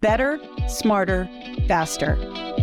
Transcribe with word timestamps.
Better, 0.00 0.38
smarter, 0.68 1.28
faster. 1.66 2.14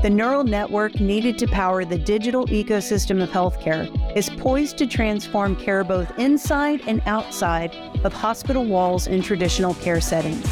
The 0.02 0.10
neural 0.10 0.46
network 0.46 1.02
needed 1.02 1.38
to 1.40 1.48
power 1.48 1.84
the 1.84 1.98
digital 1.98 2.46
ecosystem 2.48 3.22
of 3.22 3.30
healthcare 3.30 3.90
is 4.16 4.30
poised 4.30 4.78
to 4.78 4.88
transform 4.88 5.58
care 5.58 5.84
both 5.84 6.18
inside 6.18 6.82
and 6.88 7.02
outside 7.06 7.76
of 8.06 8.14
hospital 8.14 8.64
walls 8.64 9.08
in 9.08 9.22
traditional 9.22 9.74
care 9.76 10.00
settings. 10.00 10.50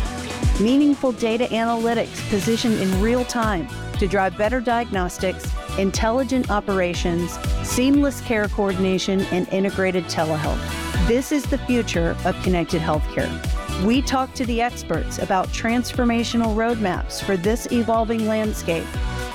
Meaningful 0.59 1.13
data 1.13 1.45
analytics 1.45 2.29
positioned 2.29 2.77
in 2.81 3.01
real 3.01 3.23
time 3.23 3.65
to 3.99 4.05
drive 4.05 4.37
better 4.37 4.59
diagnostics, 4.59 5.49
intelligent 5.77 6.51
operations, 6.51 7.37
seamless 7.65 8.19
care 8.19 8.49
coordination, 8.49 9.21
and 9.31 9.47
integrated 9.53 10.03
telehealth. 10.05 10.59
This 11.07 11.31
is 11.31 11.43
the 11.45 11.59
future 11.59 12.17
of 12.25 12.35
connected 12.43 12.81
healthcare. 12.81 13.52
We 13.81 14.01
talk 14.01 14.33
to 14.35 14.45
the 14.45 14.61
experts 14.61 15.17
about 15.17 15.49
transformational 15.49 16.55
roadmaps 16.55 17.21
for 17.21 17.35
this 17.35 17.69
evolving 17.69 18.27
landscape, 18.27 18.85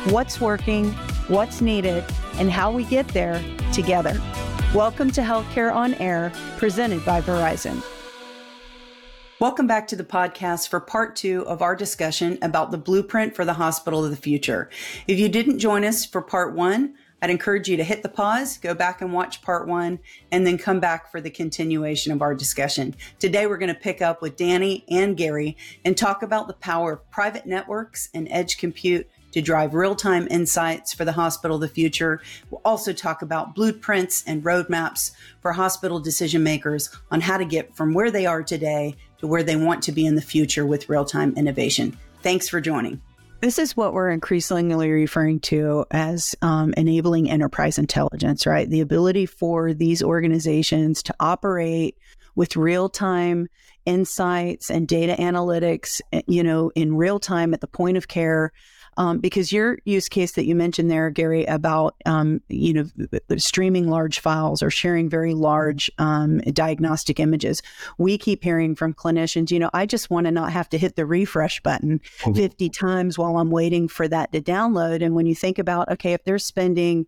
what's 0.06 0.40
working, 0.40 0.92
what's 1.26 1.60
needed, 1.60 2.02
and 2.36 2.50
how 2.50 2.72
we 2.72 2.84
get 2.84 3.06
there 3.08 3.44
together. 3.74 4.18
Welcome 4.72 5.10
to 5.10 5.20
Healthcare 5.20 5.74
on 5.74 5.92
Air, 5.94 6.32
presented 6.56 7.04
by 7.04 7.20
Verizon. 7.20 7.82
Welcome 9.38 9.66
back 9.66 9.86
to 9.88 9.96
the 9.96 10.04
podcast 10.04 10.68
for 10.68 10.80
part 10.80 11.14
two 11.14 11.46
of 11.46 11.60
our 11.60 11.76
discussion 11.76 12.38
about 12.40 12.70
the 12.70 12.78
blueprint 12.78 13.36
for 13.36 13.44
the 13.44 13.52
hospital 13.52 14.02
of 14.02 14.10
the 14.10 14.16
future. 14.16 14.70
If 15.06 15.18
you 15.18 15.28
didn't 15.28 15.58
join 15.58 15.84
us 15.84 16.06
for 16.06 16.22
part 16.22 16.54
one, 16.54 16.94
I'd 17.20 17.30
encourage 17.30 17.68
you 17.68 17.76
to 17.76 17.84
hit 17.84 18.02
the 18.02 18.08
pause, 18.08 18.58
go 18.58 18.74
back 18.74 19.00
and 19.00 19.12
watch 19.12 19.42
part 19.42 19.66
one, 19.66 19.98
and 20.30 20.46
then 20.46 20.56
come 20.56 20.78
back 20.78 21.10
for 21.10 21.20
the 21.20 21.30
continuation 21.30 22.12
of 22.12 22.22
our 22.22 22.34
discussion. 22.34 22.94
Today, 23.18 23.46
we're 23.46 23.58
going 23.58 23.74
to 23.74 23.80
pick 23.80 24.00
up 24.00 24.22
with 24.22 24.36
Danny 24.36 24.84
and 24.88 25.16
Gary 25.16 25.56
and 25.84 25.96
talk 25.96 26.22
about 26.22 26.46
the 26.46 26.54
power 26.54 26.92
of 26.92 27.10
private 27.10 27.46
networks 27.46 28.08
and 28.14 28.28
edge 28.30 28.56
compute 28.56 29.08
to 29.32 29.42
drive 29.42 29.74
real 29.74 29.94
time 29.94 30.26
insights 30.30 30.92
for 30.92 31.04
the 31.04 31.12
hospital 31.12 31.56
of 31.56 31.60
the 31.60 31.68
future. 31.68 32.20
We'll 32.50 32.62
also 32.64 32.92
talk 32.92 33.22
about 33.22 33.54
blueprints 33.54 34.24
and 34.26 34.42
roadmaps 34.42 35.12
for 35.42 35.52
hospital 35.52 36.00
decision 36.00 36.42
makers 36.42 36.90
on 37.10 37.20
how 37.20 37.36
to 37.36 37.44
get 37.44 37.76
from 37.76 37.94
where 37.94 38.10
they 38.10 38.26
are 38.26 38.42
today 38.42 38.96
to 39.18 39.26
where 39.26 39.42
they 39.42 39.56
want 39.56 39.82
to 39.82 39.92
be 39.92 40.06
in 40.06 40.14
the 40.14 40.22
future 40.22 40.64
with 40.64 40.88
real 40.88 41.04
time 41.04 41.34
innovation. 41.36 41.98
Thanks 42.22 42.48
for 42.48 42.60
joining. 42.60 43.00
This 43.40 43.60
is 43.60 43.76
what 43.76 43.92
we're 43.92 44.10
increasingly 44.10 44.90
referring 44.90 45.38
to 45.40 45.86
as 45.92 46.34
um, 46.42 46.74
enabling 46.76 47.30
enterprise 47.30 47.78
intelligence, 47.78 48.46
right? 48.46 48.68
The 48.68 48.80
ability 48.80 49.26
for 49.26 49.72
these 49.72 50.02
organizations 50.02 51.04
to 51.04 51.14
operate 51.20 51.96
with 52.34 52.56
real 52.56 52.88
time 52.88 53.46
insights 53.86 54.70
and 54.70 54.88
data 54.88 55.14
analytics, 55.20 56.00
eh, 56.12 56.22
you 56.26 56.42
know, 56.42 56.72
in 56.74 56.96
real 56.96 57.20
time 57.20 57.54
at 57.54 57.60
the 57.60 57.68
point 57.68 57.96
of 57.96 58.08
care 58.08 58.52
um, 58.98 59.18
because 59.18 59.52
your 59.52 59.78
use 59.84 60.08
case 60.08 60.32
that 60.32 60.44
you 60.44 60.56
mentioned 60.56 60.90
there, 60.90 61.08
Gary, 61.08 61.44
about 61.44 61.94
um, 62.04 62.42
you 62.48 62.74
know 62.74 62.84
streaming 63.38 63.88
large 63.88 64.18
files 64.18 64.62
or 64.62 64.70
sharing 64.70 65.08
very 65.08 65.34
large 65.34 65.90
um, 65.98 66.38
diagnostic 66.40 67.20
images, 67.20 67.62
we 67.96 68.18
keep 68.18 68.42
hearing 68.42 68.74
from 68.74 68.92
clinicians, 68.92 69.50
you 69.52 69.60
know, 69.60 69.70
I 69.72 69.86
just 69.86 70.10
want 70.10 70.26
to 70.26 70.32
not 70.32 70.52
have 70.52 70.68
to 70.70 70.78
hit 70.78 70.96
the 70.96 71.06
refresh 71.06 71.62
button 71.62 72.00
mm-hmm. 72.18 72.32
50 72.32 72.68
times 72.70 73.16
while 73.16 73.38
I'm 73.38 73.52
waiting 73.52 73.86
for 73.86 74.08
that 74.08 74.32
to 74.32 74.40
download. 74.40 75.02
And 75.02 75.14
when 75.14 75.26
you 75.26 75.34
think 75.34 75.58
about, 75.58 75.88
okay, 75.92 76.12
if 76.12 76.24
they're 76.24 76.38
spending 76.40 77.06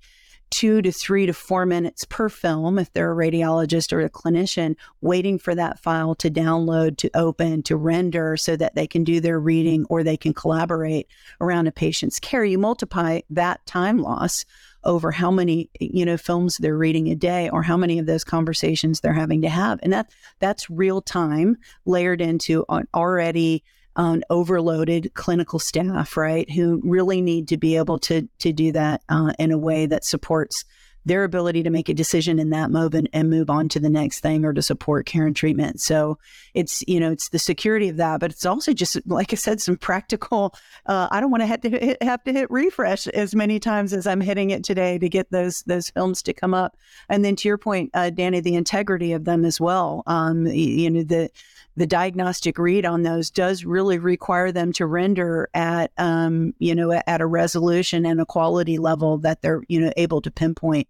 two 0.51 0.83
to 0.83 0.91
three 0.91 1.27
to 1.27 1.33
four 1.33 1.65
minutes 1.65 2.05
per 2.05 2.29
film 2.29 2.79
if 2.79 2.93
they're 2.93 3.13
a 3.13 3.15
radiologist 3.15 3.93
or 3.93 4.01
a 4.01 4.11
clinician 4.11 4.75
waiting 5.01 5.39
for 5.39 5.55
that 5.55 5.79
file 5.79 6.15
to 6.17 6.31
download 6.31 6.97
to 6.97 7.11
open 7.15 7.63
to 7.63 7.77
render 7.77 8.37
so 8.37 8.57
that 8.57 8.75
they 8.75 8.87
can 8.87 9.05
do 9.05 9.21
their 9.21 9.39
reading 9.39 9.87
or 9.89 10.03
they 10.03 10.17
can 10.17 10.35
collaborate 10.35 11.09
around 11.41 11.67
a 11.67 11.73
patient's 11.73 12.19
care. 12.19 12.45
You 12.45 12.59
multiply 12.59 13.21
that 13.31 13.65
time 13.67 13.99
loss 13.99 14.45
over 14.85 15.11
how 15.11 15.31
many 15.31 15.69
you 15.79 16.05
know 16.05 16.17
films 16.17 16.57
they're 16.57 16.77
reading 16.77 17.09
a 17.09 17.15
day 17.15 17.51
or 17.51 17.63
how 17.63 17.77
many 17.77 17.99
of 17.99 18.07
those 18.07 18.25
conversations 18.25 19.01
they're 19.01 19.13
having 19.13 19.43
to 19.43 19.49
have. 19.49 19.79
And 19.83 19.93
that 19.93 20.11
that's 20.39 20.71
real 20.71 21.01
time 21.03 21.57
layered 21.85 22.21
into 22.21 22.65
an 22.69 22.89
already 22.95 23.63
um, 23.97 24.23
overloaded 24.31 25.13
clinical 25.15 25.59
staff, 25.59 26.17
right, 26.17 26.51
who 26.51 26.81
really 26.85 27.21
need 27.21 27.49
to 27.49 27.57
be 27.57 27.77
able 27.77 27.99
to 28.01 28.29
to 28.39 28.53
do 28.53 28.73
that 28.73 29.03
uh, 29.09 29.33
in 29.39 29.51
a 29.51 29.59
way 29.59 29.87
that 29.87 30.05
supports 30.05 30.65
their 31.07 31.25
ability 31.25 31.63
to 31.63 31.71
make 31.71 31.89
a 31.89 31.95
decision 31.95 32.39
in 32.39 32.51
that 32.51 32.71
moment 32.71 33.09
and 33.13 33.31
move 33.31 33.49
on 33.49 33.69
to 33.71 33.81
the 33.81 33.89
next 33.89 34.21
thing 34.21 34.45
or 34.45 34.53
to 34.53 34.61
support 34.61 35.07
care 35.07 35.27
and 35.27 35.35
treatment. 35.35 35.81
So 35.81 36.19
it's, 36.53 36.85
you 36.87 37.01
know, 37.01 37.11
it's 37.11 37.31
the 37.31 37.39
security 37.39 37.89
of 37.89 37.97
that, 37.97 38.21
but 38.21 38.31
it's 38.31 38.45
also 38.45 38.75
just, 38.75 38.99
like 39.07 39.33
I 39.33 39.37
said, 39.37 39.63
some 39.63 39.77
practical, 39.77 40.55
uh, 40.87 41.09
I 41.11 41.21
don't 41.21 41.31
want 41.31 41.43
to 41.43 41.47
have 41.47 41.63
to 41.63 41.71
hit, 41.71 42.03
have 42.03 42.23
to 42.25 42.33
hit 42.33 42.51
refresh 42.51 43.09
as 43.09 43.35
many 43.35 43.59
times 43.59 43.95
as 43.95 44.07
I'm 44.07 44.21
hitting 44.21 44.51
it 44.51 44.63
today 44.63 44.99
to 44.99 45.09
get 45.09 45.31
those, 45.31 45.63
those 45.63 45.89
films 45.89 46.23
to 46.25 46.35
come 46.35 46.53
up. 46.53 46.77
And 47.09 47.25
then 47.25 47.35
to 47.37 47.49
your 47.49 47.59
point, 47.59 47.91
uh, 47.95 48.11
Danny, 48.11 48.41
the 48.41 48.55
integrity 48.55 49.13
of 49.13 49.25
them 49.25 49.47
as 49.47 49.59
well. 49.59 50.03
Um, 50.07 50.47
you 50.47 50.91
know, 50.91 51.03
the, 51.03 51.31
the 51.77 51.87
diagnostic 51.87 52.59
read 52.59 52.85
on 52.85 53.03
those 53.03 53.31
does 53.31 53.65
really 53.65 53.99
require 53.99 54.53
them 54.53 54.73
to 54.73 54.87
render 54.87 55.49
at 55.55 55.93
um, 55.99 56.55
you 56.59 56.75
know 56.75 56.93
at 56.93 57.21
a 57.21 57.27
resolution 57.27 58.05
and 58.05 58.21
a 58.21 58.27
quality 58.27 58.79
level 58.79 59.19
that 59.19 59.43
they're 59.43 59.63
you 59.69 59.81
know 59.81 59.93
able 59.97 60.21
to 60.21 60.31
pinpoint 60.31 60.89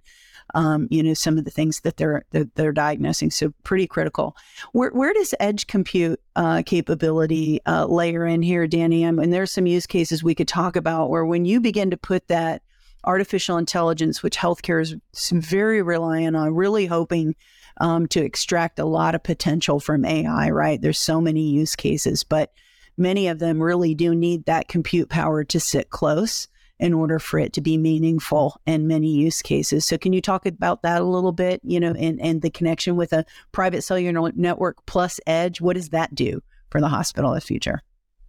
um, 0.55 0.89
you 0.91 1.03
know 1.03 1.15
some 1.15 1.39
of 1.39 1.45
the 1.45 1.51
things 1.51 1.81
that 1.81 1.97
they're 1.97 2.25
that 2.31 2.55
they're 2.55 2.73
diagnosing. 2.73 3.31
So 3.31 3.53
pretty 3.65 3.87
critical. 3.87 4.37
Where, 4.73 4.91
where 4.91 5.13
does 5.13 5.35
edge 5.41 5.67
compute 5.67 6.21
uh, 6.37 6.63
capability 6.65 7.61
uh, 7.67 7.87
layer 7.87 8.27
in 8.27 8.43
here 8.43 8.67
danny? 8.67 9.05
And 9.05 9.33
there's 9.33 9.53
some 9.53 9.67
use 9.67 9.87
cases 9.87 10.23
we 10.23 10.35
could 10.35 10.49
talk 10.49 10.77
about 10.77 11.11
where 11.11 11.25
when 11.25 11.45
you 11.45 11.61
begin 11.61 11.91
to 11.91 11.97
put 11.97 12.29
that 12.29 12.63
artificial 13.05 13.57
intelligence 13.57 14.23
which 14.23 14.37
healthcare 14.37 14.81
is 14.81 14.97
very 15.33 15.83
reliant 15.83 16.37
on 16.37 16.55
really 16.55 16.87
hoping 16.87 17.35
um, 17.81 18.07
to 18.09 18.23
extract 18.23 18.79
a 18.79 18.85
lot 18.85 19.15
of 19.15 19.23
potential 19.23 19.81
from 19.81 20.05
AI, 20.05 20.51
right? 20.51 20.81
There's 20.81 20.99
so 20.99 21.21
many 21.21 21.49
use 21.49 21.77
cases, 21.77 22.25
but 22.25 22.53
many 22.97 23.29
of 23.29 23.39
them 23.39 23.63
really 23.63 23.95
do 23.95 24.15
need 24.15 24.45
that 24.45 24.69
compute 24.69 25.09
power 25.09 25.45
to 25.45 25.61
sit 25.61 25.91
close 25.91 26.49
in 26.79 26.95
order 26.95 27.19
for 27.19 27.39
it 27.39 27.53
to 27.53 27.61
be 27.61 27.77
meaningful 27.77 28.59
in 28.67 28.87
many 28.87 29.09
use 29.09 29.43
cases. 29.43 29.85
So 29.85 29.99
can 29.99 30.13
you 30.13 30.23
talk 30.23 30.47
about 30.47 30.83
that 30.83 31.03
a 31.03 31.05
little 31.05 31.33
bit, 31.33 31.61
you 31.63 31.79
know, 31.79 31.93
and, 31.93 32.21
and 32.21 32.41
the 32.41 32.51
connection 32.51 32.97
with 32.97 33.13
a 33.13 33.25
private 33.53 33.83
cellular 33.83 34.33
network 34.35 34.85
plus 34.87 35.21
edge? 35.27 35.61
What 35.61 35.77
does 35.77 35.91
that 35.91 36.15
do 36.15 36.43
for 36.71 36.81
the 36.81 36.89
hospital 36.89 37.31
of 37.31 37.37
the 37.37 37.47
future? 37.47 37.83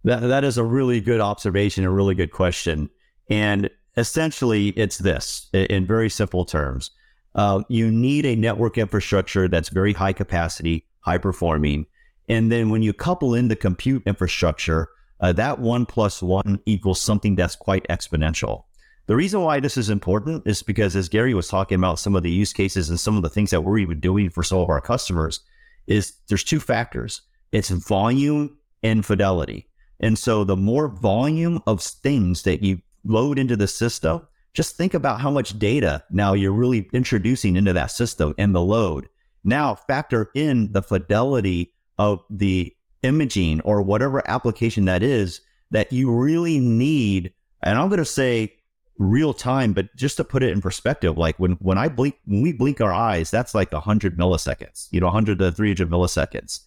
That, 0.04 0.20
that 0.20 0.44
is 0.44 0.58
a 0.58 0.64
really 0.64 1.00
good 1.00 1.20
observation, 1.20 1.84
a 1.84 1.90
really 1.90 2.14
good 2.14 2.30
question. 2.30 2.90
And 3.30 3.70
essentially 3.96 4.68
it's 4.70 4.98
this 4.98 5.48
in 5.52 5.86
very 5.86 6.08
simple 6.08 6.44
terms. 6.44 6.90
Uh, 7.34 7.62
you 7.68 7.90
need 7.90 8.26
a 8.26 8.36
network 8.36 8.76
infrastructure 8.78 9.48
that's 9.48 9.70
very 9.70 9.92
high 9.92 10.12
capacity, 10.12 10.86
high 11.00 11.18
performing. 11.18 11.86
And 12.28 12.52
then 12.52 12.70
when 12.70 12.82
you 12.82 12.92
couple 12.92 13.34
in 13.34 13.48
the 13.48 13.56
compute 13.56 14.02
infrastructure, 14.06 14.88
uh, 15.20 15.32
that 15.32 15.58
one 15.58 15.86
plus 15.86 16.22
one 16.22 16.60
equals 16.66 17.00
something 17.00 17.36
that's 17.36 17.56
quite 17.56 17.86
exponential. 17.88 18.64
The 19.06 19.16
reason 19.16 19.40
why 19.40 19.60
this 19.60 19.76
is 19.76 19.90
important 19.90 20.46
is 20.46 20.62
because, 20.62 20.94
as 20.94 21.08
Gary 21.08 21.34
was 21.34 21.48
talking 21.48 21.76
about, 21.76 21.98
some 21.98 22.14
of 22.14 22.22
the 22.22 22.30
use 22.30 22.52
cases 22.52 22.88
and 22.88 23.00
some 23.00 23.16
of 23.16 23.22
the 23.22 23.28
things 23.28 23.50
that 23.50 23.62
we're 23.62 23.78
even 23.78 23.98
doing 23.98 24.30
for 24.30 24.42
some 24.42 24.58
of 24.58 24.68
our 24.68 24.80
customers 24.80 25.40
is 25.86 26.14
there's 26.28 26.44
two 26.44 26.60
factors 26.60 27.22
it's 27.50 27.68
volume 27.68 28.56
and 28.82 29.04
fidelity. 29.04 29.68
And 30.00 30.18
so 30.18 30.44
the 30.44 30.56
more 30.56 30.88
volume 30.88 31.62
of 31.66 31.82
things 31.82 32.42
that 32.42 32.62
you 32.62 32.80
load 33.04 33.38
into 33.38 33.56
the 33.56 33.68
system, 33.68 34.26
just 34.54 34.76
think 34.76 34.94
about 34.94 35.20
how 35.20 35.30
much 35.30 35.58
data 35.58 36.04
now 36.10 36.34
you're 36.34 36.52
really 36.52 36.88
introducing 36.92 37.56
into 37.56 37.72
that 37.72 37.90
system 37.90 38.34
and 38.38 38.54
the 38.54 38.60
load. 38.60 39.08
Now 39.44 39.74
factor 39.74 40.30
in 40.34 40.72
the 40.72 40.82
fidelity 40.82 41.72
of 41.98 42.22
the 42.30 42.74
imaging 43.02 43.60
or 43.62 43.82
whatever 43.82 44.22
application 44.28 44.84
that 44.84 45.02
is 45.02 45.40
that 45.70 45.92
you 45.92 46.12
really 46.12 46.60
need. 46.60 47.32
And 47.62 47.78
I'm 47.78 47.88
going 47.88 47.98
to 47.98 48.04
say 48.04 48.54
real 48.98 49.34
time, 49.34 49.72
but 49.72 49.94
just 49.96 50.16
to 50.18 50.24
put 50.24 50.42
it 50.42 50.50
in 50.50 50.60
perspective, 50.60 51.16
like 51.18 51.38
when, 51.38 51.52
when 51.52 51.78
I 51.78 51.88
blink, 51.88 52.16
when 52.26 52.42
we 52.42 52.52
blink 52.52 52.80
our 52.80 52.92
eyes, 52.92 53.30
that's 53.30 53.54
like 53.54 53.72
100 53.72 54.18
milliseconds, 54.18 54.88
you 54.90 55.00
know, 55.00 55.06
100 55.06 55.38
to 55.38 55.50
300 55.50 55.90
milliseconds. 55.90 56.60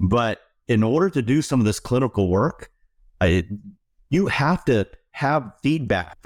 But 0.00 0.40
in 0.68 0.82
order 0.82 1.08
to 1.10 1.22
do 1.22 1.40
some 1.40 1.60
of 1.60 1.66
this 1.66 1.80
clinical 1.80 2.28
work, 2.28 2.70
I, 3.20 3.44
you 4.10 4.26
have 4.26 4.64
to 4.66 4.86
have 5.12 5.52
feedback 5.62 6.18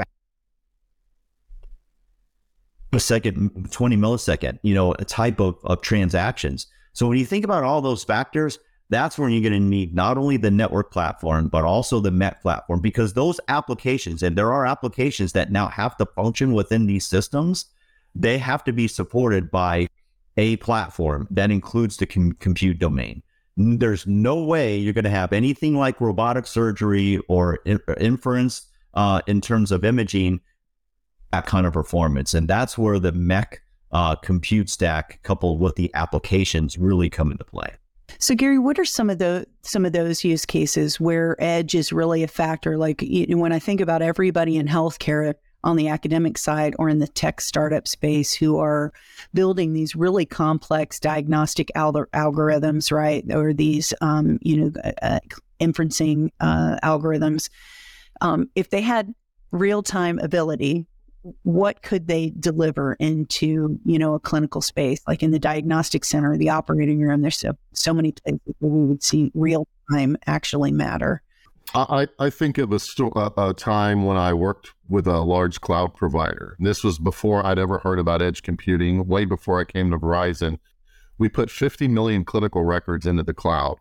a 2.92 3.00
second, 3.00 3.70
20 3.70 3.96
millisecond, 3.96 4.58
you 4.62 4.74
know, 4.74 4.92
a 4.98 5.04
type 5.04 5.40
of, 5.40 5.58
of 5.64 5.82
transactions. 5.82 6.66
So 6.92 7.06
when 7.06 7.18
you 7.18 7.26
think 7.26 7.44
about 7.44 7.62
all 7.62 7.80
those 7.80 8.02
factors, 8.02 8.58
that's 8.88 9.18
when 9.18 9.32
you're 9.32 9.48
going 9.48 9.60
to 9.60 9.68
need 9.68 9.94
not 9.94 10.16
only 10.16 10.36
the 10.36 10.50
network 10.50 10.92
platform, 10.92 11.48
but 11.48 11.64
also 11.64 12.00
the 12.00 12.10
MEC 12.10 12.40
platform, 12.40 12.80
because 12.80 13.12
those 13.12 13.40
applications, 13.48 14.22
and 14.22 14.36
there 14.36 14.52
are 14.52 14.66
applications 14.66 15.32
that 15.32 15.52
now 15.52 15.68
have 15.68 15.96
to 15.98 16.06
function 16.06 16.52
within 16.52 16.86
these 16.86 17.04
systems, 17.04 17.66
they 18.14 18.38
have 18.38 18.64
to 18.64 18.72
be 18.72 18.88
supported 18.88 19.50
by 19.50 19.88
a 20.36 20.56
platform 20.56 21.26
that 21.30 21.50
includes 21.50 21.96
the 21.96 22.06
com- 22.06 22.32
compute 22.40 22.78
domain. 22.78 23.22
there's 23.56 24.06
no 24.06 24.42
way 24.42 24.76
you're 24.76 24.92
going 24.92 25.02
to 25.02 25.10
have 25.10 25.32
anything 25.32 25.74
like 25.74 26.00
robotic 26.00 26.46
surgery 26.46 27.18
or 27.26 27.58
in- 27.64 27.80
inference 27.98 28.66
uh, 28.96 29.20
in 29.26 29.40
terms 29.40 29.70
of 29.70 29.84
imaging 29.84 30.40
that 31.32 31.46
kind 31.46 31.66
of 31.66 31.72
performance. 31.72 32.34
And 32.34 32.48
that's 32.48 32.76
where 32.76 32.98
the 32.98 33.12
MEC 33.12 33.58
uh, 33.92 34.16
compute 34.16 34.68
stack 34.68 35.20
coupled 35.22 35.60
with 35.60 35.76
the 35.76 35.90
applications 35.94 36.76
really 36.76 37.08
come 37.08 37.30
into 37.30 37.44
play. 37.44 37.74
So, 38.18 38.34
Gary, 38.34 38.58
what 38.58 38.78
are 38.78 38.84
some 38.84 39.10
of 39.10 39.18
the 39.18 39.46
some 39.62 39.84
of 39.84 39.92
those 39.92 40.24
use 40.24 40.46
cases 40.46 40.98
where 40.98 41.36
edge 41.38 41.74
is 41.74 41.92
really 41.92 42.22
a 42.22 42.28
factor? 42.28 42.78
Like 42.78 43.04
when 43.28 43.52
I 43.52 43.58
think 43.58 43.80
about 43.80 44.00
everybody 44.00 44.56
in 44.56 44.66
healthcare 44.66 45.34
on 45.64 45.76
the 45.76 45.88
academic 45.88 46.38
side 46.38 46.74
or 46.78 46.88
in 46.88 47.00
the 47.00 47.08
tech 47.08 47.40
startup 47.40 47.88
space 47.88 48.32
who 48.32 48.58
are 48.58 48.92
building 49.34 49.72
these 49.72 49.96
really 49.96 50.24
complex 50.24 51.00
diagnostic 51.00 51.70
al- 51.74 51.92
algorithms, 52.14 52.92
right, 52.92 53.24
or 53.32 53.52
these 53.52 53.92
um, 54.00 54.38
you 54.40 54.56
know 54.56 54.72
uh, 54.82 54.92
uh 55.02 55.18
inferencing 55.60 56.30
uh, 56.40 56.78
algorithms, 56.82 57.48
um, 58.20 58.48
if 58.54 58.70
they 58.70 58.80
had 58.80 59.14
real 59.50 59.82
time 59.82 60.18
ability 60.18 60.86
what 61.42 61.82
could 61.82 62.06
they 62.06 62.32
deliver 62.38 62.94
into 62.94 63.80
you 63.84 63.98
know 63.98 64.14
a 64.14 64.20
clinical 64.20 64.60
space 64.60 65.00
like 65.08 65.22
in 65.22 65.30
the 65.30 65.38
diagnostic 65.38 66.04
center 66.04 66.36
the 66.36 66.50
operating 66.50 67.00
room 67.00 67.22
there's 67.22 67.38
so, 67.38 67.52
so 67.72 67.92
many 67.92 68.12
places 68.12 68.40
where 68.58 68.70
we 68.70 68.86
would 68.86 69.02
see 69.02 69.30
real 69.34 69.66
time 69.90 70.16
actually 70.26 70.70
matter 70.70 71.22
I, 71.74 72.06
I 72.18 72.30
think 72.30 72.58
of 72.58 72.72
a, 72.72 73.32
a, 73.36 73.54
time 73.54 74.04
when 74.04 74.16
I 74.16 74.32
worked 74.32 74.72
with 74.88 75.06
a 75.06 75.20
large 75.20 75.60
cloud 75.60 75.94
provider. 75.94 76.56
This 76.60 76.84
was 76.84 76.98
before 76.98 77.44
I'd 77.44 77.58
ever 77.58 77.78
heard 77.78 77.98
about 77.98 78.22
edge 78.22 78.42
computing, 78.42 79.06
way 79.06 79.24
before 79.24 79.60
I 79.60 79.64
came 79.64 79.90
to 79.90 79.98
Verizon. 79.98 80.58
We 81.18 81.28
put 81.28 81.50
50 81.50 81.88
million 81.88 82.24
clinical 82.24 82.64
records 82.64 83.04
into 83.04 83.24
the 83.24 83.34
cloud, 83.34 83.78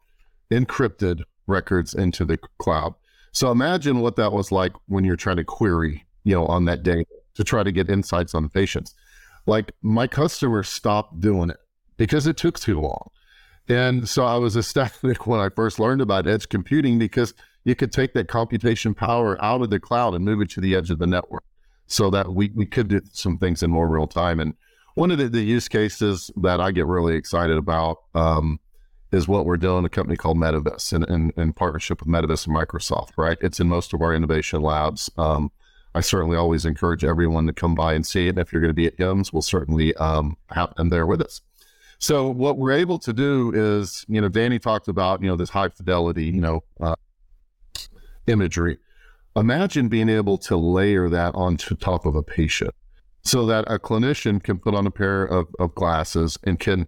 encrypted 0.52 1.22
records 1.48 1.94
into 1.94 2.26
the 2.26 2.40
cloud. 2.58 2.96
So 3.36 3.52
imagine 3.52 4.00
what 4.00 4.16
that 4.16 4.32
was 4.32 4.50
like 4.50 4.72
when 4.88 5.04
you're 5.04 5.18
trying 5.18 5.36
to 5.36 5.44
query, 5.44 6.06
you 6.24 6.34
know, 6.34 6.46
on 6.46 6.64
that 6.66 6.84
day 6.84 7.04
to 7.34 7.44
try 7.44 7.64
to 7.64 7.72
get 7.72 7.90
insights 7.90 8.34
on 8.34 8.48
patients. 8.48 8.96
Like 9.46 9.74
my 9.82 10.08
customers 10.08 10.70
stopped 10.70 11.20
doing 11.20 11.50
it 11.50 11.58
because 11.98 12.28
it 12.28 12.38
took 12.38 12.58
too 12.58 12.80
long. 12.80 13.10
And 13.68 14.08
so 14.08 14.24
I 14.24 14.38
was 14.38 14.56
ecstatic 14.58 15.28
when 15.28 15.42
I 15.42 15.50
first 15.50 15.82
learned 15.82 16.00
about 16.00 16.28
edge 16.28 16.48
computing 16.48 16.98
because 16.98 17.34
you 17.66 17.76
could 17.76 17.92
take 17.92 18.14
that 18.14 18.30
computation 18.30 18.94
power 18.94 19.38
out 19.44 19.62
of 19.62 19.70
the 19.70 19.82
cloud 19.82 20.14
and 20.14 20.24
move 20.24 20.40
it 20.40 20.50
to 20.52 20.62
the 20.62 20.74
edge 20.74 20.90
of 20.90 21.00
the 21.00 21.08
network 21.08 21.44
so 21.88 22.10
that 22.12 22.34
we, 22.34 22.54
we 22.56 22.66
could 22.66 22.88
do 22.88 23.02
some 23.12 23.38
things 23.38 23.62
in 23.62 23.70
more 23.70 23.90
real 23.90 24.08
time. 24.08 24.40
And 24.40 24.54
one 24.94 25.12
of 25.12 25.18
the, 25.18 25.28
the 25.28 25.42
use 25.42 25.68
cases 25.68 26.32
that 26.38 26.62
I 26.62 26.72
get 26.72 26.86
really 26.86 27.16
excited 27.16 27.58
about 27.58 27.98
um, 28.14 28.62
is 29.12 29.28
what 29.28 29.46
we're 29.46 29.58
doing, 29.58 29.86
a 29.86 29.90
company 29.90 30.18
called 30.18 30.38
Medivis 30.38 30.92
in, 30.94 31.04
in, 31.06 31.32
in, 31.38 31.54
partnership 31.54 32.00
with 32.02 32.10
Medivis 32.10 32.48
and 32.48 32.56
Microsoft, 32.56 33.12
right? 33.18 33.38
It's 33.42 33.60
in 33.60 33.68
most 33.68 33.94
of 33.94 34.02
our 34.02 34.14
innovation 34.14 34.62
labs. 34.62 35.10
Um, 35.18 35.52
I 35.94 36.02
certainly 36.02 36.36
always 36.36 36.66
encourage 36.66 37.06
everyone 37.06 37.48
to 37.48 37.54
come 37.54 37.76
by 37.76 37.94
and 37.94 38.06
see 38.06 38.28
it. 38.28 38.32
And 38.32 38.40
If 38.40 38.52
you're 38.52 38.62
going 38.62 38.70
to 38.70 38.74
be 38.74 38.88
at 38.88 38.98
HIMSS, 38.98 39.32
we'll 39.32 39.42
certainly 39.42 39.96
um, 39.96 40.38
have 40.50 40.76
them 40.76 40.90
there 40.90 41.06
with 41.06 41.22
us. 41.22 41.42
So 42.00 42.30
what 42.30 42.58
we're 42.58 42.74
able 42.74 43.00
to 43.00 43.14
do 43.14 43.54
is, 43.56 44.06
you 44.10 44.20
know, 44.20 44.28
Danny 44.28 44.60
talked 44.60 44.90
about, 44.90 45.22
you 45.22 45.28
know, 45.28 45.38
this 45.38 45.50
high 45.50 45.70
fidelity, 45.70 46.26
you 46.26 46.42
know, 46.42 46.64
uh, 46.82 46.96
imagery. 48.28 48.78
Imagine 49.36 49.88
being 49.88 50.10
able 50.10 50.38
to 50.40 50.58
layer 50.58 51.08
that 51.10 51.34
onto 51.36 51.76
top 51.76 52.06
of 52.06 52.16
a 52.16 52.24
patient 52.24 52.72
so 53.24 53.46
that 53.46 53.66
a 53.68 53.80
clinician 53.80 54.42
can 54.44 54.60
put 54.60 54.76
on 54.76 54.86
a 54.86 54.92
pair 54.92 55.24
of, 55.24 55.48
of 55.60 55.74
glasses 55.76 56.38
and 56.44 56.60
can 56.60 56.88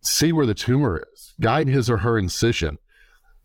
see 0.00 0.32
where 0.32 0.46
the 0.46 0.54
tumor 0.54 1.04
is, 1.12 1.34
guide 1.40 1.68
his 1.68 1.88
or 1.90 1.98
her 1.98 2.18
incision, 2.18 2.78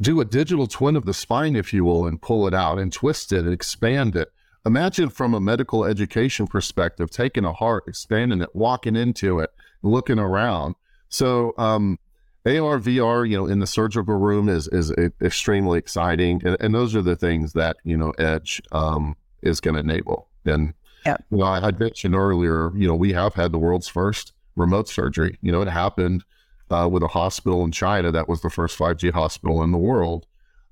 do 0.02 0.20
a 0.20 0.26
digital 0.26 0.68
twin 0.68 0.96
of 0.96 1.06
the 1.06 1.14
spine, 1.14 1.56
if 1.56 1.74
you 1.74 1.84
will, 1.86 2.08
and 2.08 2.22
pull 2.22 2.48
it 2.48 2.54
out 2.54 2.80
and 2.80 2.92
twist 2.92 3.32
it 3.32 3.46
and 3.46 3.54
expand 3.54 4.16
it 4.16 4.34
Imagine 4.66 5.10
from 5.10 5.34
a 5.34 5.42
medical 5.42 5.84
education 5.84 6.48
perspective, 6.48 7.10
taking 7.10 7.44
a 7.44 7.52
heart, 7.52 7.84
expanding 7.88 8.42
it, 8.42 8.56
walking 8.56 8.96
into 8.96 9.40
it, 9.40 9.52
looking 9.82 10.20
around. 10.20 10.76
So, 11.10 11.54
um, 11.58 12.00
AR, 12.46 12.80
VR, 12.80 13.30
you 13.30 13.38
know, 13.38 13.46
in 13.46 13.60
the 13.60 13.68
surgical 13.68 14.16
room 14.16 14.50
is 14.50 14.68
is 14.70 14.92
extremely 15.22 15.80
exciting, 15.80 16.42
and, 16.46 16.58
and 16.60 16.76
those 16.76 16.96
are 16.96 17.02
the 17.02 17.16
things 17.16 17.54
that 17.54 17.78
you 17.84 17.98
know 17.98 18.12
Edge 18.12 18.62
um, 18.72 19.16
is 19.42 19.60
going 19.60 19.76
to 19.76 19.80
enable. 19.80 20.30
And 20.46 20.74
yeah. 21.06 21.18
you 21.30 21.38
know, 21.38 21.46
I, 21.46 21.68
I 21.68 21.72
mentioned 21.72 22.16
earlier, 22.16 22.72
you 22.76 22.88
know, 22.88 22.96
we 22.96 23.14
have 23.14 23.34
had 23.34 23.52
the 23.52 23.60
world's 23.60 23.88
first 23.88 24.34
remote 24.56 24.88
surgery. 24.88 25.38
You 25.42 25.52
know, 25.52 25.62
it 25.62 25.70
happened 25.70 26.24
uh, 26.74 26.88
with 26.88 27.04
a 27.04 27.08
hospital 27.08 27.64
in 27.64 27.72
China 27.72 28.12
that 28.12 28.28
was 28.28 28.42
the 28.42 28.50
first 28.50 28.78
5G 28.78 29.12
hospital 29.12 29.64
in 29.64 29.72
the 29.72 29.78
world. 29.78 30.26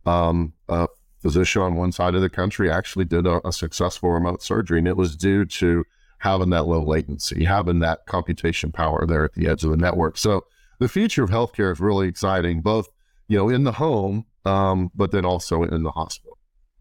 Um, 0.05 0.53
uh, 0.67 0.87
physician 1.21 1.61
on 1.61 1.75
one 1.75 1.91
side 1.91 2.15
of 2.15 2.21
the 2.21 2.29
country 2.29 2.71
actually 2.71 3.05
did 3.05 3.27
a, 3.27 3.47
a 3.47 3.53
successful 3.53 4.09
remote 4.09 4.41
surgery, 4.41 4.79
and 4.79 4.87
it 4.87 4.97
was 4.97 5.15
due 5.15 5.45
to 5.45 5.85
having 6.17 6.49
that 6.49 6.63
low 6.63 6.83
latency, 6.83 7.45
having 7.45 7.79
that 7.79 8.05
computation 8.07 8.71
power 8.71 9.05
there 9.05 9.25
at 9.25 9.33
the 9.33 9.47
edge 9.47 9.63
of 9.63 9.69
the 9.69 9.77
network. 9.77 10.17
So 10.17 10.45
the 10.79 10.89
future 10.89 11.23
of 11.23 11.29
healthcare 11.29 11.71
is 11.71 11.79
really 11.79 12.07
exciting, 12.07 12.61
both 12.61 12.89
you 13.27 13.37
know 13.37 13.49
in 13.49 13.63
the 13.63 13.71
home, 13.71 14.25
um, 14.45 14.91
but 14.95 15.11
then 15.11 15.25
also 15.25 15.63
in 15.63 15.83
the 15.83 15.91
hospital. 15.91 16.37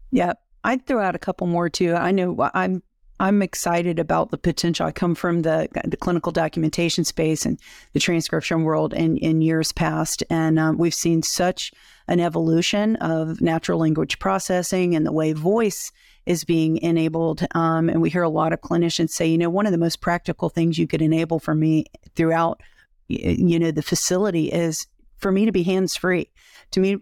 Yeah, 0.09 0.33
I'd 0.63 0.85
throw 0.85 1.01
out 1.01 1.15
a 1.15 1.19
couple 1.19 1.47
more 1.47 1.69
too. 1.69 1.93
I 1.93 2.11
know 2.11 2.49
I'm 2.53 2.81
I'm 3.21 3.43
excited 3.43 3.99
about 3.99 4.31
the 4.31 4.37
potential. 4.39 4.87
I 4.87 4.91
come 4.91 5.13
from 5.13 5.43
the 5.43 5.69
the 5.85 5.95
clinical 5.95 6.31
documentation 6.31 7.03
space 7.03 7.45
and 7.45 7.59
the 7.93 7.99
transcription 7.99 8.63
world 8.63 8.95
in 8.95 9.15
in 9.17 9.43
years 9.43 9.71
past, 9.71 10.23
and 10.31 10.57
um, 10.57 10.79
we've 10.79 10.93
seen 10.93 11.21
such 11.21 11.71
an 12.07 12.19
evolution 12.19 12.95
of 12.95 13.39
natural 13.39 13.77
language 13.77 14.17
processing 14.17 14.95
and 14.95 15.05
the 15.05 15.11
way 15.11 15.33
voice 15.33 15.91
is 16.25 16.43
being 16.43 16.77
enabled. 16.77 17.45
Um, 17.53 17.89
and 17.89 18.01
we 18.01 18.09
hear 18.09 18.23
a 18.23 18.29
lot 18.29 18.53
of 18.53 18.61
clinicians 18.61 19.11
say, 19.11 19.27
you 19.27 19.37
know, 19.37 19.51
one 19.51 19.67
of 19.67 19.71
the 19.71 19.77
most 19.77 20.01
practical 20.01 20.49
things 20.49 20.79
you 20.79 20.87
could 20.87 21.01
enable 21.01 21.37
for 21.37 21.53
me 21.53 21.85
throughout, 22.15 22.59
you 23.07 23.59
know, 23.59 23.69
the 23.69 23.83
facility 23.83 24.51
is 24.51 24.87
for 25.17 25.31
me 25.31 25.45
to 25.45 25.51
be 25.51 25.61
hands 25.61 25.95
free 25.95 26.27
to 26.71 26.79
me 26.79 26.95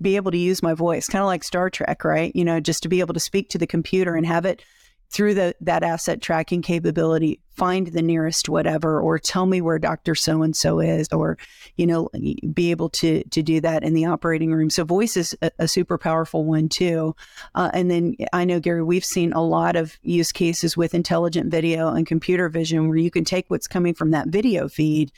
be 0.00 0.14
able 0.14 0.30
to 0.30 0.38
use 0.38 0.62
my 0.62 0.72
voice 0.72 1.08
kind 1.08 1.22
of 1.22 1.26
like 1.26 1.42
star 1.42 1.68
trek 1.68 2.04
right 2.04 2.34
you 2.36 2.44
know 2.44 2.60
just 2.60 2.82
to 2.82 2.88
be 2.88 3.00
able 3.00 3.12
to 3.12 3.20
speak 3.20 3.48
to 3.48 3.58
the 3.58 3.66
computer 3.66 4.14
and 4.14 4.24
have 4.24 4.46
it 4.46 4.62
through 5.10 5.34
the, 5.34 5.54
that 5.60 5.82
asset 5.82 6.20
tracking 6.20 6.62
capability, 6.62 7.40
find 7.50 7.88
the 7.88 8.02
nearest 8.02 8.48
whatever, 8.48 9.00
or 9.00 9.18
tell 9.18 9.46
me 9.46 9.60
where 9.60 9.78
Dr. 9.78 10.14
So 10.14 10.42
and 10.42 10.54
so 10.54 10.80
is, 10.80 11.08
or, 11.12 11.38
you 11.76 11.86
know, 11.86 12.08
be 12.52 12.70
able 12.70 12.90
to, 12.90 13.22
to 13.24 13.42
do 13.42 13.60
that 13.60 13.82
in 13.82 13.94
the 13.94 14.04
operating 14.04 14.52
room. 14.52 14.68
So 14.68 14.84
voice 14.84 15.16
is 15.16 15.36
a, 15.42 15.50
a 15.60 15.68
super 15.68 15.96
powerful 15.96 16.44
one 16.44 16.68
too. 16.68 17.14
Uh, 17.54 17.70
and 17.72 17.90
then 17.90 18.16
I 18.32 18.44
know, 18.44 18.60
Gary, 18.60 18.82
we've 18.82 19.04
seen 19.04 19.32
a 19.32 19.42
lot 19.42 19.76
of 19.76 19.98
use 20.02 20.32
cases 20.32 20.76
with 20.76 20.94
intelligent 20.94 21.50
video 21.50 21.88
and 21.88 22.06
computer 22.06 22.48
vision 22.48 22.88
where 22.88 22.98
you 22.98 23.10
can 23.10 23.24
take 23.24 23.46
what's 23.48 23.68
coming 23.68 23.94
from 23.94 24.10
that 24.10 24.28
video 24.28 24.68
feed 24.68 25.12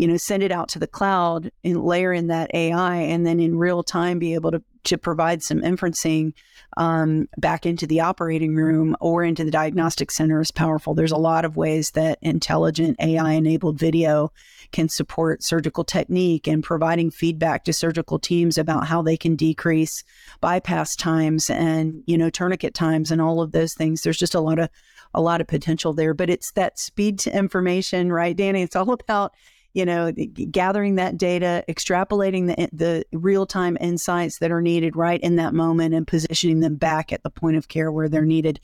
you 0.00 0.06
know, 0.06 0.16
send 0.16 0.42
it 0.42 0.50
out 0.50 0.66
to 0.70 0.78
the 0.78 0.86
cloud 0.86 1.52
and 1.62 1.84
layer 1.84 2.10
in 2.10 2.28
that 2.28 2.50
AI, 2.54 2.96
and 2.96 3.26
then 3.26 3.38
in 3.38 3.58
real 3.58 3.82
time 3.82 4.18
be 4.18 4.32
able 4.32 4.50
to 4.50 4.62
to 4.84 4.96
provide 4.96 5.42
some 5.42 5.60
inferencing 5.60 6.32
um, 6.78 7.28
back 7.36 7.66
into 7.66 7.86
the 7.86 8.00
operating 8.00 8.54
room 8.54 8.96
or 8.98 9.22
into 9.22 9.44
the 9.44 9.50
diagnostic 9.50 10.10
center 10.10 10.40
is 10.40 10.50
powerful. 10.50 10.94
There's 10.94 11.12
a 11.12 11.18
lot 11.18 11.44
of 11.44 11.58
ways 11.58 11.90
that 11.90 12.18
intelligent 12.22 12.96
AI 12.98 13.32
enabled 13.32 13.78
video 13.78 14.32
can 14.72 14.88
support 14.88 15.42
surgical 15.42 15.84
technique 15.84 16.46
and 16.46 16.64
providing 16.64 17.10
feedback 17.10 17.64
to 17.64 17.72
surgical 17.74 18.18
teams 18.18 18.56
about 18.56 18.86
how 18.86 19.02
they 19.02 19.18
can 19.18 19.36
decrease 19.36 20.02
bypass 20.40 20.96
times 20.96 21.50
and 21.50 22.02
you 22.06 22.16
know 22.16 22.30
tourniquet 22.30 22.72
times 22.72 23.10
and 23.10 23.20
all 23.20 23.42
of 23.42 23.52
those 23.52 23.74
things. 23.74 24.00
There's 24.00 24.16
just 24.16 24.34
a 24.34 24.40
lot 24.40 24.58
of 24.58 24.70
a 25.12 25.20
lot 25.20 25.42
of 25.42 25.46
potential 25.46 25.92
there, 25.92 26.14
but 26.14 26.30
it's 26.30 26.52
that 26.52 26.78
speed 26.78 27.18
to 27.18 27.36
information, 27.36 28.10
right, 28.10 28.34
Danny? 28.34 28.62
It's 28.62 28.76
all 28.76 28.90
about 28.92 29.34
you 29.72 29.84
know, 29.84 30.12
gathering 30.12 30.96
that 30.96 31.16
data, 31.16 31.64
extrapolating 31.68 32.48
the, 32.48 32.68
the 32.72 33.04
real 33.12 33.46
time 33.46 33.76
insights 33.80 34.38
that 34.38 34.50
are 34.50 34.62
needed 34.62 34.96
right 34.96 35.20
in 35.20 35.36
that 35.36 35.54
moment 35.54 35.94
and 35.94 36.06
positioning 36.06 36.60
them 36.60 36.76
back 36.76 37.12
at 37.12 37.22
the 37.22 37.30
point 37.30 37.56
of 37.56 37.68
care 37.68 37.92
where 37.92 38.08
they're 38.08 38.24
needed. 38.24 38.60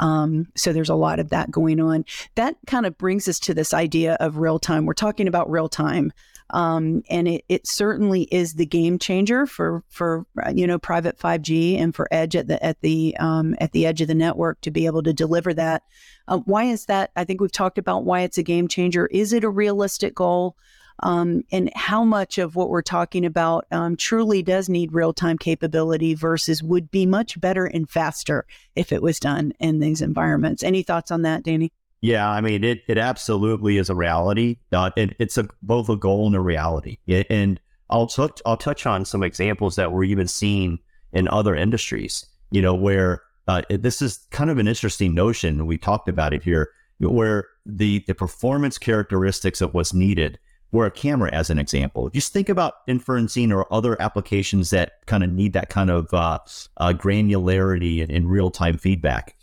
Um, 0.00 0.48
so 0.54 0.72
there's 0.72 0.90
a 0.90 0.94
lot 0.94 1.18
of 1.18 1.30
that 1.30 1.50
going 1.50 1.80
on. 1.80 2.04
That 2.34 2.56
kind 2.66 2.86
of 2.86 2.98
brings 2.98 3.28
us 3.28 3.38
to 3.40 3.54
this 3.54 3.72
idea 3.72 4.16
of 4.20 4.36
real 4.36 4.58
time. 4.58 4.84
We're 4.84 4.94
talking 4.94 5.28
about 5.28 5.50
real 5.50 5.68
time. 5.68 6.12
Um, 6.50 7.02
and 7.08 7.26
it, 7.26 7.44
it 7.48 7.66
certainly 7.66 8.22
is 8.24 8.54
the 8.54 8.66
game 8.66 8.98
changer 8.98 9.46
for 9.46 9.82
for 9.88 10.26
you 10.54 10.66
know 10.66 10.78
private 10.78 11.18
5G 11.18 11.78
and 11.80 11.94
for 11.94 12.08
edge 12.10 12.36
at 12.36 12.46
the 12.46 12.62
at 12.62 12.80
the 12.82 13.16
um, 13.18 13.54
at 13.58 13.72
the 13.72 13.86
edge 13.86 14.02
of 14.02 14.08
the 14.08 14.14
network 14.14 14.60
to 14.62 14.70
be 14.70 14.84
able 14.84 15.02
to 15.02 15.14
deliver 15.14 15.54
that 15.54 15.82
uh, 16.28 16.38
why 16.38 16.64
is 16.64 16.86
that? 16.86 17.10
I 17.16 17.24
think 17.24 17.40
we've 17.40 17.52
talked 17.52 17.78
about 17.78 18.04
why 18.04 18.20
it's 18.20 18.38
a 18.38 18.42
game 18.42 18.68
changer. 18.68 19.06
Is 19.06 19.32
it 19.32 19.44
a 19.44 19.50
realistic 19.50 20.14
goal? 20.14 20.56
Um, 21.00 21.42
and 21.50 21.72
how 21.74 22.04
much 22.04 22.38
of 22.38 22.54
what 22.54 22.68
we're 22.68 22.82
talking 22.82 23.26
about 23.26 23.66
um, 23.72 23.96
truly 23.96 24.42
does 24.42 24.68
need 24.68 24.92
real 24.92 25.12
time 25.12 25.38
capability 25.38 26.14
versus 26.14 26.62
would 26.62 26.90
be 26.90 27.06
much 27.06 27.40
better 27.40 27.66
and 27.66 27.90
faster 27.90 28.46
if 28.76 28.92
it 28.92 29.02
was 29.02 29.18
done 29.18 29.52
in 29.58 29.80
these 29.80 30.00
environments. 30.00 30.62
Any 30.62 30.82
thoughts 30.82 31.10
on 31.10 31.22
that, 31.22 31.42
Danny? 31.42 31.72
Yeah, 32.02 32.28
I 32.28 32.40
mean, 32.40 32.64
it, 32.64 32.82
it 32.88 32.98
absolutely 32.98 33.78
is 33.78 33.88
a 33.88 33.94
reality. 33.94 34.58
Uh, 34.72 34.90
it, 34.96 35.14
it's 35.18 35.38
a, 35.38 35.48
both 35.62 35.88
a 35.88 35.96
goal 35.96 36.26
and 36.26 36.36
a 36.36 36.40
reality. 36.40 36.98
It, 37.06 37.26
and 37.30 37.60
I'll 37.90 38.08
touch 38.08 38.40
I'll 38.44 38.56
touch 38.56 38.86
on 38.86 39.04
some 39.04 39.22
examples 39.22 39.76
that 39.76 39.92
we're 39.92 40.04
even 40.04 40.26
seeing 40.26 40.78
in 41.12 41.28
other 41.28 41.54
industries. 41.54 42.26
You 42.50 42.60
know, 42.60 42.74
where 42.74 43.22
uh, 43.48 43.62
this 43.68 44.02
is 44.02 44.26
kind 44.30 44.50
of 44.50 44.58
an 44.58 44.68
interesting 44.68 45.14
notion. 45.14 45.66
We 45.66 45.78
talked 45.78 46.08
about 46.08 46.32
it 46.32 46.42
here, 46.42 46.70
where 46.98 47.48
the 47.66 48.04
the 48.06 48.14
performance 48.14 48.78
characteristics 48.78 49.60
of 49.60 49.74
what's 49.74 49.94
needed. 49.94 50.38
Where 50.70 50.86
a 50.86 50.90
camera, 50.90 51.30
as 51.34 51.50
an 51.50 51.58
example, 51.58 52.08
just 52.08 52.32
think 52.32 52.48
about 52.48 52.86
inferencing 52.88 53.52
or 53.52 53.70
other 53.70 54.00
applications 54.00 54.70
that 54.70 54.92
kind 55.04 55.22
of 55.22 55.30
need 55.30 55.52
that 55.52 55.68
kind 55.68 55.90
of 55.90 56.14
uh, 56.14 56.38
uh, 56.78 56.94
granularity 56.94 58.02
and, 58.02 58.10
and 58.10 58.30
real 58.30 58.50
time 58.50 58.78
feedback. 58.78 59.36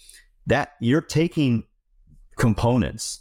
That 0.47 0.71
you're 0.79 1.01
taking 1.01 1.65
components 2.35 3.19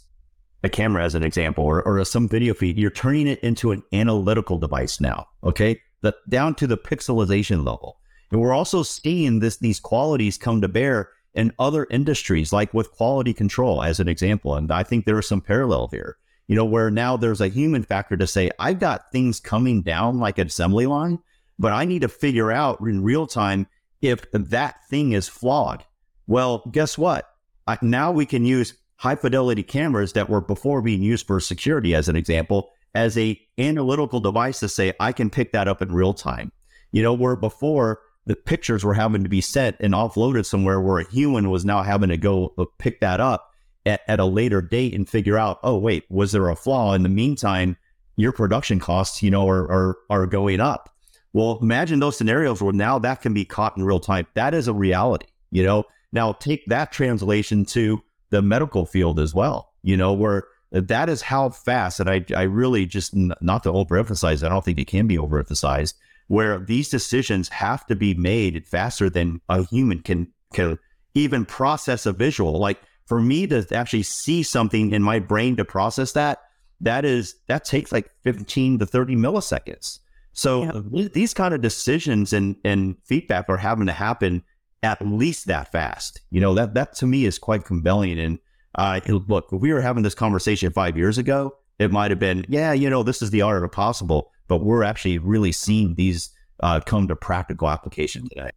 a 0.63 0.69
camera 0.69 1.03
as 1.03 1.15
an 1.15 1.23
example 1.23 1.63
or, 1.63 1.81
or 1.83 2.03
some 2.05 2.27
video 2.27 2.53
feed, 2.53 2.77
you're 2.77 2.89
turning 2.89 3.27
it 3.27 3.39
into 3.39 3.71
an 3.71 3.83
analytical 3.93 4.57
device 4.57 4.99
now. 4.99 5.27
Okay. 5.43 5.81
The, 6.01 6.15
down 6.27 6.55
to 6.55 6.67
the 6.67 6.77
pixelization 6.77 7.65
level. 7.65 7.98
And 8.31 8.39
we're 8.39 8.53
also 8.53 8.83
seeing 8.83 9.39
this 9.39 9.57
these 9.57 9.79
qualities 9.79 10.37
come 10.37 10.61
to 10.61 10.67
bear 10.67 11.09
in 11.33 11.53
other 11.59 11.87
industries, 11.89 12.51
like 12.51 12.73
with 12.73 12.91
quality 12.91 13.33
control, 13.33 13.83
as 13.83 13.99
an 13.99 14.07
example. 14.07 14.55
And 14.55 14.71
I 14.71 14.83
think 14.83 15.05
there 15.05 15.19
is 15.19 15.27
some 15.27 15.41
parallel 15.41 15.87
here, 15.87 16.17
you 16.47 16.55
know, 16.55 16.65
where 16.65 16.91
now 16.91 17.17
there's 17.17 17.41
a 17.41 17.47
human 17.47 17.83
factor 17.83 18.17
to 18.17 18.27
say, 18.27 18.51
I've 18.59 18.79
got 18.79 19.11
things 19.11 19.39
coming 19.39 19.81
down 19.81 20.19
like 20.19 20.37
an 20.37 20.47
assembly 20.47 20.85
line, 20.85 21.19
but 21.57 21.71
I 21.71 21.85
need 21.85 22.01
to 22.01 22.07
figure 22.07 22.51
out 22.51 22.79
in 22.81 23.03
real 23.03 23.27
time 23.27 23.67
if 24.01 24.25
that 24.31 24.87
thing 24.89 25.11
is 25.11 25.27
flawed. 25.27 25.83
Well, 26.27 26.63
guess 26.71 26.97
what? 26.97 27.29
I, 27.67 27.77
now 27.81 28.11
we 28.11 28.25
can 28.25 28.45
use 28.45 28.75
high 28.95 29.15
fidelity 29.15 29.63
cameras 29.63 30.13
that 30.13 30.29
were 30.29 30.41
before 30.41 30.81
being 30.81 31.01
used 31.01 31.27
for 31.27 31.39
security, 31.39 31.95
as 31.95 32.09
an 32.09 32.15
example, 32.15 32.71
as 32.95 33.17
a 33.17 33.39
analytical 33.57 34.19
device 34.19 34.59
to 34.59 34.69
say, 34.69 34.93
I 34.99 35.11
can 35.11 35.29
pick 35.29 35.51
that 35.53 35.67
up 35.67 35.81
in 35.81 35.93
real 35.93 36.13
time. 36.13 36.51
You 36.91 37.03
know, 37.03 37.13
where 37.13 37.35
before 37.35 37.99
the 38.25 38.35
pictures 38.35 38.83
were 38.83 38.93
having 38.93 39.23
to 39.23 39.29
be 39.29 39.41
sent 39.41 39.75
and 39.79 39.93
offloaded 39.93 40.45
somewhere 40.45 40.79
where 40.79 40.99
a 40.99 41.09
human 41.09 41.49
was 41.49 41.65
now 41.65 41.81
having 41.81 42.09
to 42.09 42.17
go 42.17 42.53
uh, 42.57 42.65
pick 42.77 42.99
that 42.99 43.19
up 43.19 43.51
at, 43.85 44.01
at 44.07 44.19
a 44.19 44.25
later 44.25 44.61
date 44.61 44.93
and 44.93 45.09
figure 45.09 45.37
out, 45.37 45.59
oh, 45.63 45.77
wait, 45.77 46.03
was 46.09 46.31
there 46.31 46.49
a 46.49 46.55
flaw? 46.55 46.93
In 46.93 47.03
the 47.03 47.09
meantime, 47.09 47.77
your 48.17 48.31
production 48.31 48.79
costs, 48.79 49.23
you 49.23 49.31
know, 49.31 49.47
are, 49.47 49.71
are, 49.71 49.97
are 50.09 50.25
going 50.27 50.59
up. 50.59 50.93
Well, 51.33 51.59
imagine 51.61 51.99
those 51.99 52.17
scenarios 52.17 52.61
where 52.61 52.73
now 52.73 52.99
that 52.99 53.21
can 53.21 53.33
be 53.33 53.45
caught 53.45 53.77
in 53.77 53.83
real 53.83 53.99
time. 53.99 54.27
That 54.33 54.53
is 54.53 54.67
a 54.67 54.73
reality, 54.73 55.27
you 55.51 55.63
know. 55.63 55.85
Now 56.11 56.33
take 56.33 56.65
that 56.65 56.91
translation 56.91 57.65
to 57.65 58.01
the 58.31 58.41
medical 58.41 58.85
field 58.85 59.19
as 59.19 59.33
well, 59.33 59.71
you 59.83 59.95
know, 59.95 60.11
where 60.13 60.47
that 60.71 61.07
is 61.09 61.21
how 61.21 61.49
fast, 61.49 61.99
and 61.99 62.09
I, 62.09 62.25
I 62.35 62.43
really 62.43 62.85
just, 62.85 63.15
not 63.15 63.63
to 63.63 63.71
overemphasize, 63.71 64.45
I 64.45 64.49
don't 64.49 64.63
think 64.63 64.79
it 64.79 64.87
can 64.87 65.07
be 65.07 65.17
overemphasized, 65.17 65.93
where 66.29 66.59
these 66.59 66.89
decisions 66.89 67.49
have 67.49 67.85
to 67.87 67.95
be 67.95 68.13
made 68.13 68.67
faster 68.67 69.09
than 69.09 69.41
a 69.49 69.65
human 69.65 69.99
can, 69.99 70.31
can 70.53 70.77
even 71.15 71.43
process 71.43 72.05
a 72.05 72.13
visual. 72.13 72.59
Like 72.59 72.79
for 73.05 73.19
me 73.19 73.47
to 73.47 73.65
actually 73.71 74.03
see 74.03 74.43
something 74.43 74.91
in 74.91 75.01
my 75.01 75.17
brain 75.17 75.55
to 75.57 75.65
process 75.65 76.11
that, 76.11 76.39
that 76.81 77.03
is, 77.03 77.35
that 77.47 77.65
takes 77.65 77.91
like 77.91 78.11
15 78.23 78.77
to 78.77 78.85
30 78.85 79.15
milliseconds. 79.15 79.99
So 80.33 80.63
yeah. 80.91 81.07
these 81.11 81.33
kind 81.33 81.55
of 81.55 81.61
decisions 81.61 82.31
and, 82.31 82.55
and 82.63 82.95
feedback 83.05 83.49
are 83.49 83.57
having 83.57 83.87
to 83.87 83.91
happen 83.91 84.43
at 84.83 85.01
least 85.01 85.47
that 85.47 85.71
fast. 85.71 86.21
You 86.29 86.41
know, 86.41 86.53
that 86.53 86.75
that 86.75 86.93
to 86.97 87.07
me 87.07 87.25
is 87.25 87.39
quite 87.39 87.65
compelling. 87.65 88.19
And 88.19 88.37
uh, 88.75 88.99
look, 89.07 89.49
if 89.51 89.59
we 89.59 89.73
were 89.73 89.81
having 89.81 90.03
this 90.03 90.15
conversation 90.15 90.71
five 90.71 90.95
years 90.95 91.17
ago, 91.17 91.57
it 91.79 91.91
might 91.91 92.11
have 92.11 92.19
been, 92.19 92.45
yeah, 92.47 92.71
you 92.71 92.87
know, 92.87 93.01
this 93.01 93.23
is 93.23 93.31
the 93.31 93.41
art 93.41 93.63
of 93.63 93.71
possible. 93.71 94.31
But 94.49 94.57
we're 94.57 94.83
actually 94.83 95.17
really 95.17 95.53
seeing 95.53 95.95
these 95.95 96.31
uh, 96.59 96.81
come 96.81 97.07
to 97.07 97.15
practical 97.15 97.69
application 97.69 98.27
today. 98.27 98.51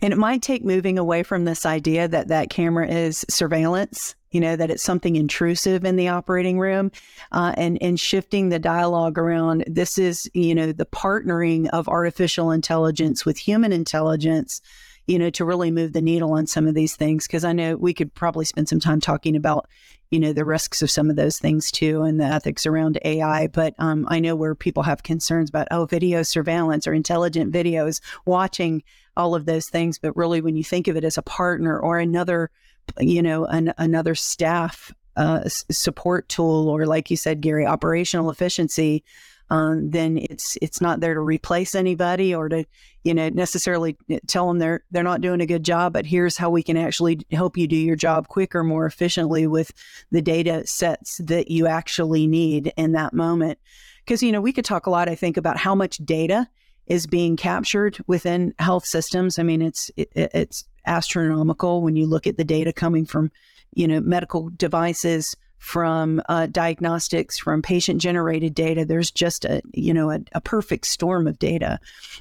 And 0.00 0.12
it 0.12 0.16
might 0.16 0.42
take 0.42 0.64
moving 0.64 0.98
away 0.98 1.22
from 1.22 1.44
this 1.44 1.66
idea 1.66 2.08
that 2.08 2.28
that 2.28 2.50
camera 2.50 2.88
is 2.88 3.24
surveillance, 3.28 4.14
you 4.30 4.40
know, 4.40 4.56
that 4.56 4.70
it's 4.70 4.82
something 4.82 5.16
intrusive 5.16 5.84
in 5.84 5.96
the 5.96 6.08
operating 6.08 6.58
room, 6.58 6.92
uh, 7.32 7.52
and 7.56 7.80
and 7.82 7.98
shifting 7.98 8.48
the 8.48 8.58
dialogue 8.58 9.18
around 9.18 9.64
this 9.66 9.98
is, 9.98 10.30
you 10.34 10.54
know, 10.54 10.72
the 10.72 10.86
partnering 10.86 11.68
of 11.70 11.88
artificial 11.88 12.50
intelligence 12.50 13.24
with 13.24 13.38
human 13.38 13.72
intelligence 13.72 14.60
you 15.06 15.18
know, 15.18 15.30
to 15.30 15.44
really 15.44 15.70
move 15.70 15.92
the 15.92 16.02
needle 16.02 16.32
on 16.32 16.46
some 16.46 16.66
of 16.66 16.74
these 16.74 16.96
things. 16.96 17.26
Cause 17.26 17.44
I 17.44 17.52
know 17.52 17.76
we 17.76 17.94
could 17.94 18.12
probably 18.14 18.44
spend 18.44 18.68
some 18.68 18.80
time 18.80 19.00
talking 19.00 19.36
about, 19.36 19.68
you 20.10 20.18
know, 20.18 20.32
the 20.32 20.44
risks 20.44 20.82
of 20.82 20.90
some 20.90 21.10
of 21.10 21.16
those 21.16 21.38
things 21.38 21.70
too 21.70 22.02
and 22.02 22.20
the 22.20 22.24
ethics 22.24 22.66
around 22.66 22.98
AI. 23.04 23.46
But 23.46 23.74
um, 23.78 24.06
I 24.08 24.20
know 24.20 24.34
where 24.34 24.54
people 24.54 24.82
have 24.82 25.02
concerns 25.02 25.48
about, 25.48 25.68
oh, 25.70 25.86
video 25.86 26.22
surveillance 26.22 26.86
or 26.86 26.92
intelligent 26.92 27.52
videos, 27.52 28.00
watching 28.24 28.82
all 29.16 29.34
of 29.34 29.46
those 29.46 29.68
things. 29.68 29.98
But 29.98 30.16
really, 30.16 30.40
when 30.40 30.56
you 30.56 30.64
think 30.64 30.88
of 30.88 30.96
it 30.96 31.04
as 31.04 31.18
a 31.18 31.22
partner 31.22 31.78
or 31.78 31.98
another, 31.98 32.50
you 32.98 33.22
know, 33.22 33.46
an, 33.46 33.72
another 33.78 34.14
staff 34.14 34.92
uh, 35.16 35.44
support 35.46 36.28
tool, 36.28 36.68
or 36.68 36.84
like 36.84 37.10
you 37.10 37.16
said, 37.16 37.40
Gary, 37.40 37.64
operational 37.64 38.30
efficiency, 38.30 39.02
um, 39.50 39.90
then 39.90 40.18
it's 40.18 40.58
it's 40.60 40.80
not 40.80 41.00
there 41.00 41.14
to 41.14 41.20
replace 41.20 41.74
anybody 41.74 42.34
or 42.34 42.48
to 42.48 42.64
you 43.04 43.14
know 43.14 43.28
necessarily 43.28 43.96
tell 44.26 44.48
them 44.48 44.58
they're 44.58 44.82
they're 44.90 45.02
not 45.02 45.20
doing 45.20 45.40
a 45.40 45.46
good 45.46 45.64
job. 45.64 45.92
But 45.92 46.06
here's 46.06 46.36
how 46.36 46.50
we 46.50 46.62
can 46.62 46.76
actually 46.76 47.20
help 47.30 47.56
you 47.56 47.66
do 47.66 47.76
your 47.76 47.96
job 47.96 48.28
quicker, 48.28 48.64
more 48.64 48.86
efficiently 48.86 49.46
with 49.46 49.72
the 50.10 50.22
data 50.22 50.66
sets 50.66 51.18
that 51.18 51.50
you 51.50 51.66
actually 51.66 52.26
need 52.26 52.72
in 52.76 52.92
that 52.92 53.12
moment. 53.12 53.58
Because 54.04 54.22
you 54.22 54.32
know 54.32 54.40
we 54.40 54.52
could 54.52 54.64
talk 54.64 54.86
a 54.86 54.90
lot, 54.90 55.08
I 55.08 55.14
think, 55.14 55.36
about 55.36 55.58
how 55.58 55.74
much 55.74 55.98
data 55.98 56.48
is 56.86 57.06
being 57.06 57.36
captured 57.36 57.98
within 58.06 58.54
health 58.58 58.84
systems. 58.84 59.38
I 59.38 59.44
mean, 59.44 59.62
it's 59.62 59.90
it, 59.96 60.10
it's 60.14 60.64
astronomical 60.86 61.82
when 61.82 61.96
you 61.96 62.06
look 62.06 62.26
at 62.26 62.36
the 62.36 62.44
data 62.44 62.72
coming 62.72 63.06
from 63.06 63.30
you 63.74 63.86
know 63.86 64.00
medical 64.00 64.50
devices 64.56 65.36
from 65.58 66.22
uh, 66.28 66.46
diagnostics, 66.46 67.38
from 67.38 67.62
patient 67.62 68.00
generated 68.00 68.54
data. 68.54 68.84
There's 68.84 69.10
just 69.10 69.44
a 69.44 69.62
you 69.72 69.94
know 69.94 70.10
a, 70.10 70.20
a 70.32 70.40
perfect 70.40 70.86
storm 70.86 71.26
of 71.26 71.38
data. 71.38 71.80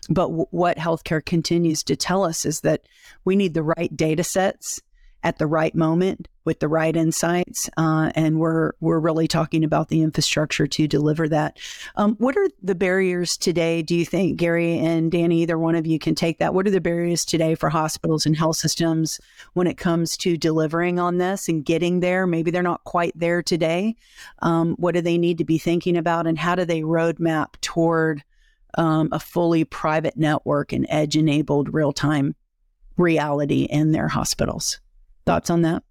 But 0.10 0.28
w- 0.28 0.48
what 0.52 0.78
healthcare 0.78 1.24
continues 1.24 1.84
to 1.84 1.96
tell 1.96 2.24
us 2.24 2.46
is 2.46 2.62
that 2.62 2.82
we 3.24 3.36
need 3.36 3.54
the 3.54 3.64
right 3.64 3.96
data 3.96 4.24
sets 4.24 4.82
at 5.26 5.40
the 5.40 5.48
right 5.48 5.74
moment 5.74 6.28
with 6.46 6.60
the 6.60 6.68
right 6.68 6.96
insights, 6.96 7.68
uh, 7.78 8.12
and 8.14 8.40
we're 8.40 8.74
we're 8.80 9.00
really 9.00 9.28
talking 9.28 9.64
about 9.64 9.90
the 9.90 10.04
infrastructure 10.04 10.68
to 10.68 10.88
deliver 10.88 11.28
that. 11.28 11.58
Um, 11.96 12.16
what 12.20 12.38
are 12.38 12.48
the 12.62 12.76
barriers 12.76 13.36
today? 13.36 13.82
Do 13.82 13.96
you 13.96 14.06
think 14.06 14.38
Gary 14.38 14.78
and 14.78 15.12
Danny, 15.12 15.42
either 15.42 15.58
one 15.58 15.74
of 15.74 15.88
you, 15.88 15.98
can 15.98 16.14
take 16.14 16.38
that? 16.38 16.54
What 16.54 16.68
are 16.68 16.72
the 16.72 16.80
barriers 16.80 17.26
today 17.26 17.56
for 17.56 17.70
hospitals 17.70 18.28
and 18.28 18.38
health 18.38 18.58
systems 18.58 19.20
when 19.54 19.66
it 19.66 19.78
comes 19.78 20.16
to 20.18 20.38
delivering 20.38 21.00
on 21.00 21.18
this 21.18 21.50
and 21.50 21.66
getting 21.66 22.02
there? 22.02 22.28
Maybe 22.28 22.52
they're 22.52 22.62
not 22.62 22.84
quite 22.84 23.18
there 23.20 23.42
today. 23.42 23.96
Um, 24.44 24.76
what 24.78 24.94
do 24.94 25.02
they 25.02 25.18
need 25.18 25.40
to 25.40 25.46
be 25.46 25.58
thinking 25.58 25.98
about, 25.98 26.28
and 26.28 26.38
how 26.38 26.54
do 26.54 26.66
they 26.66 26.82
roadmap 26.82 27.60
toward 27.62 28.24
um, 28.78 29.10
a 29.12 29.20
fully 29.20 29.64
private 29.64 30.18
network 30.18 30.72
and 30.72 30.86
edge 30.88 31.18
enabled 31.18 31.74
real 31.74 31.94
time 31.94 32.36
reality 32.96 33.64
in 33.64 33.92
their 33.92 34.08
hospitals? 34.08 34.80
Thoughts 35.26 35.50
on 35.50 35.62
that? 35.64 35.84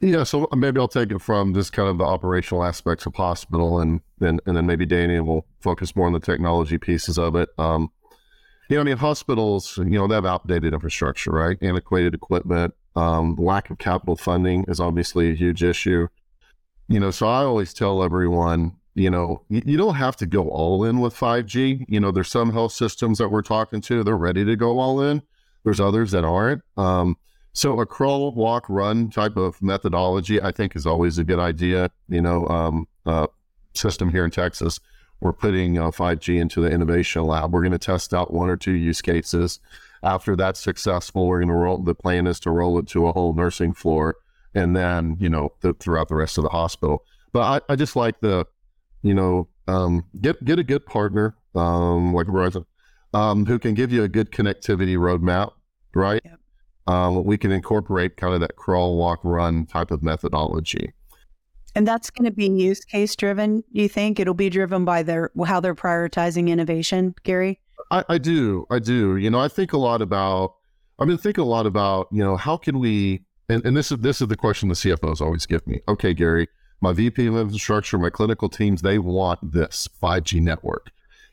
Yeah, 0.00 0.24
so 0.24 0.48
maybe 0.54 0.78
I'll 0.78 0.88
take 0.88 1.10
it 1.10 1.20
from 1.20 1.54
just 1.54 1.72
kind 1.72 1.88
of 1.88 1.98
the 1.98 2.04
operational 2.04 2.64
aspects 2.64 3.06
of 3.06 3.14
hospital, 3.14 3.80
and 3.80 4.00
then 4.18 4.38
and 4.44 4.56
then 4.56 4.66
maybe 4.66 4.84
Danny 4.84 5.18
will 5.20 5.46
focus 5.60 5.96
more 5.96 6.06
on 6.06 6.12
the 6.12 6.20
technology 6.20 6.76
pieces 6.76 7.18
of 7.18 7.36
it. 7.36 7.48
Um, 7.58 7.90
you 8.68 8.76
know, 8.76 8.80
I 8.80 8.84
mean, 8.84 8.96
hospitals, 8.96 9.78
you 9.78 9.84
know, 9.98 10.06
they 10.06 10.14
have 10.14 10.26
outdated 10.26 10.74
infrastructure, 10.74 11.30
right? 11.30 11.56
Antiquated 11.62 12.14
equipment. 12.14 12.74
Um, 12.96 13.34
lack 13.36 13.70
of 13.70 13.78
capital 13.78 14.16
funding 14.16 14.64
is 14.68 14.80
obviously 14.80 15.30
a 15.30 15.34
huge 15.34 15.62
issue. 15.62 16.08
You 16.88 17.00
know, 17.00 17.10
so 17.10 17.26
I 17.26 17.42
always 17.42 17.74
tell 17.74 18.02
everyone, 18.02 18.76
you 18.94 19.10
know, 19.10 19.42
you, 19.48 19.76
don't 19.76 19.96
have 19.96 20.16
to 20.16 20.26
go 20.26 20.48
all 20.48 20.84
in 20.84 21.00
with 21.00 21.14
5G. 21.14 21.86
You 21.88 22.00
know, 22.00 22.10
there's 22.10 22.30
some 22.30 22.52
health 22.52 22.72
systems 22.72 23.18
that 23.18 23.30
we're 23.30 23.42
talking 23.42 23.80
to, 23.82 24.04
they're 24.04 24.16
ready 24.16 24.44
to 24.44 24.56
go 24.56 24.78
all 24.78 25.00
in. 25.00 25.22
There's 25.64 25.80
others 25.80 26.10
that 26.12 26.24
aren't. 26.24 26.62
Um, 26.76 27.16
so 27.54 27.78
a 27.80 27.86
crawl, 27.86 28.32
walk, 28.32 28.66
run 28.68 29.10
type 29.10 29.36
of 29.36 29.62
methodology, 29.62 30.42
I 30.42 30.50
think, 30.50 30.74
is 30.74 30.86
always 30.86 31.18
a 31.18 31.24
good 31.24 31.38
idea. 31.38 31.88
You 32.08 32.20
know, 32.20 32.46
um, 32.48 32.88
uh, 33.06 33.28
system 33.74 34.10
here 34.10 34.24
in 34.24 34.32
Texas, 34.32 34.80
we're 35.20 35.32
putting 35.32 35.78
uh, 35.78 35.92
5G 35.92 36.40
into 36.40 36.60
the 36.60 36.68
innovation 36.68 37.22
lab. 37.22 37.52
We're 37.52 37.62
going 37.62 37.70
to 37.70 37.78
test 37.78 38.12
out 38.12 38.34
one 38.34 38.50
or 38.50 38.56
two 38.56 38.72
use 38.72 39.00
cases. 39.00 39.60
After 40.02 40.34
that's 40.34 40.58
successful, 40.58 41.28
we're 41.28 41.38
going 41.38 41.48
to 41.48 41.54
roll. 41.54 41.78
The 41.78 41.94
plan 41.94 42.26
is 42.26 42.40
to 42.40 42.50
roll 42.50 42.76
it 42.78 42.88
to 42.88 43.06
a 43.06 43.12
whole 43.12 43.32
nursing 43.32 43.72
floor, 43.72 44.16
and 44.52 44.74
then 44.76 45.16
you 45.20 45.30
know 45.30 45.52
throughout 45.78 46.08
the 46.08 46.16
rest 46.16 46.36
of 46.36 46.42
the 46.42 46.50
hospital. 46.50 47.04
But 47.32 47.40
I, 47.40 47.72
I 47.72 47.76
just 47.76 47.94
like 47.94 48.20
the, 48.20 48.46
you 49.02 49.14
know, 49.14 49.48
um, 49.68 50.04
get 50.20 50.44
get 50.44 50.58
a 50.58 50.64
good 50.64 50.84
partner 50.84 51.36
um, 51.54 52.12
like 52.12 52.26
Verizon, 52.26 52.66
um, 53.14 53.46
who 53.46 53.60
can 53.60 53.74
give 53.74 53.92
you 53.92 54.02
a 54.02 54.08
good 54.08 54.32
connectivity 54.32 54.98
roadmap, 54.98 55.52
right? 55.94 56.20
Yep 56.24 56.33
um, 56.86 57.24
we 57.24 57.38
can 57.38 57.52
incorporate 57.52 58.16
kind 58.16 58.34
of 58.34 58.40
that 58.40 58.56
crawl, 58.56 58.96
walk, 58.96 59.20
run 59.22 59.66
type 59.66 59.90
of 59.90 60.02
methodology. 60.02 60.92
And 61.74 61.88
that's 61.88 62.10
going 62.10 62.24
to 62.26 62.30
be 62.30 62.46
use 62.46 62.84
case 62.84 63.16
driven. 63.16 63.64
You 63.72 63.88
think 63.88 64.20
it'll 64.20 64.34
be 64.34 64.50
driven 64.50 64.84
by 64.84 65.02
their 65.02 65.30
how 65.44 65.60
they're 65.60 65.74
prioritizing 65.74 66.48
innovation, 66.48 67.14
Gary? 67.24 67.60
I, 67.90 68.04
I 68.08 68.18
do. 68.18 68.66
I 68.70 68.78
do. 68.78 69.16
You 69.16 69.30
know, 69.30 69.40
I 69.40 69.48
think 69.48 69.72
a 69.72 69.78
lot 69.78 70.00
about. 70.00 70.54
I've 70.98 71.08
been 71.08 71.18
thinking 71.18 71.42
a 71.42 71.46
lot 71.46 71.66
about. 71.66 72.08
You 72.12 72.22
know, 72.22 72.36
how 72.36 72.56
can 72.56 72.78
we? 72.78 73.24
And, 73.48 73.64
and 73.66 73.76
this 73.76 73.90
is 73.90 73.98
this 73.98 74.20
is 74.20 74.28
the 74.28 74.36
question 74.36 74.68
the 74.68 74.74
CFOs 74.74 75.20
always 75.20 75.46
give 75.46 75.66
me. 75.66 75.80
Okay, 75.88 76.14
Gary, 76.14 76.48
my 76.80 76.92
VP 76.92 77.26
of 77.26 77.36
infrastructure, 77.36 77.98
my 77.98 78.10
clinical 78.10 78.48
teams, 78.48 78.82
they 78.82 78.98
want 78.98 79.40
this 79.52 79.88
5G 80.00 80.40
network. 80.40 80.92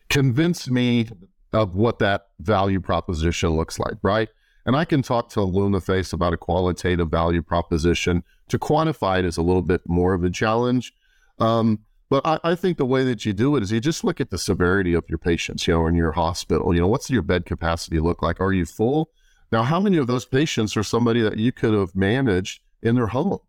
Convince 0.09 0.69
me 0.69 1.07
of 1.53 1.75
what 1.75 1.99
that 1.99 2.27
value 2.39 2.79
proposition 2.79 3.51
looks 3.51 3.77
like, 3.77 3.95
right? 4.01 4.29
And 4.65 4.75
I 4.75 4.85
can 4.85 5.01
talk 5.01 5.29
to 5.29 5.39
Lunaface 5.39 6.13
about 6.13 6.33
a 6.33 6.37
qualitative 6.37 7.09
value 7.09 7.41
proposition. 7.41 8.23
To 8.49 8.59
quantify 8.59 9.19
it 9.19 9.25
is 9.25 9.37
a 9.37 9.41
little 9.41 9.61
bit 9.61 9.81
more 9.87 10.13
of 10.13 10.23
a 10.23 10.29
challenge. 10.29 10.93
Um, 11.39 11.79
but 12.09 12.25
I, 12.25 12.39
I, 12.43 12.55
think 12.55 12.77
the 12.77 12.85
way 12.85 13.05
that 13.05 13.25
you 13.25 13.31
do 13.31 13.55
it 13.55 13.63
is 13.63 13.71
you 13.71 13.79
just 13.79 14.03
look 14.03 14.19
at 14.19 14.29
the 14.29 14.37
severity 14.37 14.93
of 14.93 15.05
your 15.07 15.17
patients, 15.17 15.65
you 15.65 15.73
know, 15.73 15.87
in 15.87 15.95
your 15.95 16.11
hospital. 16.11 16.73
You 16.73 16.81
know, 16.81 16.87
what's 16.87 17.09
your 17.09 17.21
bed 17.21 17.45
capacity 17.45 17.99
look 17.99 18.21
like? 18.21 18.41
Are 18.41 18.51
you 18.51 18.65
full? 18.65 19.09
Now, 19.51 19.63
how 19.63 19.79
many 19.79 19.97
of 19.97 20.07
those 20.07 20.25
patients 20.25 20.75
are 20.75 20.83
somebody 20.83 21.21
that 21.21 21.37
you 21.37 21.53
could 21.53 21.73
have 21.73 21.95
managed 21.95 22.61
in 22.81 22.95
their 22.95 23.07
home? 23.07 23.39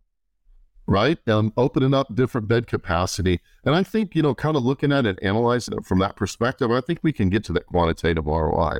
Right? 0.87 1.17
Um, 1.27 1.51
opening 1.57 1.93
up 1.93 2.15
different 2.15 2.47
bed 2.47 2.67
capacity. 2.67 3.41
And 3.65 3.75
I 3.75 3.83
think, 3.83 4.15
you 4.15 4.21
know, 4.21 4.33
kind 4.33 4.55
of 4.55 4.63
looking 4.63 4.93
at 4.93 5.05
it, 5.05 5.19
analyzing 5.21 5.77
it 5.77 5.85
from 5.85 5.99
that 5.99 6.15
perspective, 6.15 6.71
I 6.71 6.79
think 6.79 6.99
we 7.03 7.11
can 7.13 7.29
get 7.29 7.43
to 7.45 7.53
that 7.53 7.67
quantitative 7.67 8.25
ROI. 8.25 8.79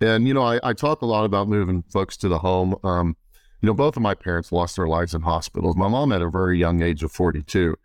And, 0.00 0.28
you 0.28 0.34
know, 0.34 0.42
I, 0.42 0.60
I 0.62 0.72
talk 0.72 1.02
a 1.02 1.06
lot 1.06 1.24
about 1.24 1.48
moving 1.48 1.82
folks 1.90 2.16
to 2.18 2.28
the 2.28 2.38
home. 2.38 2.76
Um, 2.84 3.16
you 3.60 3.66
know, 3.66 3.74
both 3.74 3.96
of 3.96 4.02
my 4.02 4.14
parents 4.14 4.52
lost 4.52 4.76
their 4.76 4.86
lives 4.86 5.14
in 5.14 5.22
hospitals. 5.22 5.76
My 5.76 5.88
mom 5.88 6.12
at 6.12 6.22
a 6.22 6.30
very 6.30 6.58
young 6.58 6.82
age 6.82 7.02
of 7.02 7.10
42. 7.10 7.76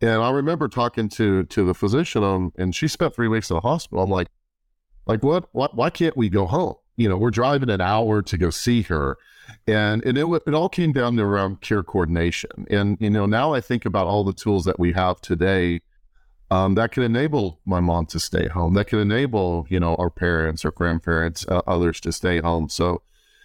And 0.00 0.22
I 0.22 0.30
remember 0.30 0.68
talking 0.68 1.08
to 1.10 1.44
to 1.44 1.64
the 1.64 1.74
physician, 1.74 2.22
um, 2.22 2.52
and 2.56 2.74
she 2.74 2.86
spent 2.86 3.14
three 3.14 3.26
weeks 3.26 3.50
in 3.50 3.56
the 3.56 3.60
hospital. 3.60 4.04
I'm 4.04 4.10
like, 4.10 4.28
like 5.06 5.24
what? 5.24 5.48
Why, 5.52 5.68
why 5.72 5.90
can't 5.90 6.16
we 6.16 6.28
go 6.28 6.46
home? 6.46 6.74
You 6.96 7.08
know, 7.08 7.16
we're 7.16 7.30
driving 7.30 7.70
an 7.70 7.80
hour 7.80 8.22
to 8.22 8.38
go 8.38 8.50
see 8.50 8.82
her, 8.82 9.16
and 9.66 10.04
and 10.04 10.16
it 10.16 10.24
it 10.46 10.54
all 10.54 10.68
came 10.68 10.92
down 10.92 11.16
to 11.16 11.24
around 11.24 11.62
care 11.62 11.82
coordination. 11.82 12.66
And 12.70 12.96
you 13.00 13.10
know, 13.10 13.26
now 13.26 13.54
I 13.54 13.60
think 13.60 13.84
about 13.84 14.06
all 14.06 14.22
the 14.22 14.32
tools 14.32 14.64
that 14.66 14.78
we 14.78 14.92
have 14.92 15.20
today 15.20 15.80
um, 16.50 16.74
that 16.76 16.92
can 16.92 17.02
enable 17.02 17.60
my 17.66 17.80
mom 17.80 18.06
to 18.06 18.18
stay 18.18 18.48
home. 18.48 18.74
That 18.74 18.86
can 18.86 19.00
enable, 19.00 19.66
you 19.68 19.78
know, 19.78 19.94
our 19.96 20.10
parents 20.10 20.64
or 20.64 20.70
grandparents, 20.70 21.46
uh, 21.48 21.62
others 21.66 22.00
to 22.00 22.12
stay 22.12 22.40
home. 22.40 22.68
So 22.68 23.02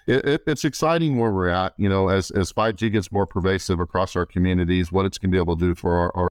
it, 0.07 0.25
it, 0.25 0.43
it's 0.47 0.63
exciting 0.65 1.17
where 1.17 1.31
we're 1.31 1.49
at, 1.49 1.73
you 1.77 1.89
know, 1.89 2.09
as, 2.09 2.31
as 2.31 2.53
5G 2.53 2.91
gets 2.91 3.11
more 3.11 3.25
pervasive 3.25 3.79
across 3.79 4.15
our 4.15 4.25
communities, 4.25 4.91
what 4.91 5.05
it's 5.05 5.17
going 5.17 5.31
to 5.31 5.35
be 5.35 5.41
able 5.41 5.57
to 5.57 5.65
do 5.65 5.75
for 5.75 5.95
our, 5.97 6.15
our, 6.15 6.29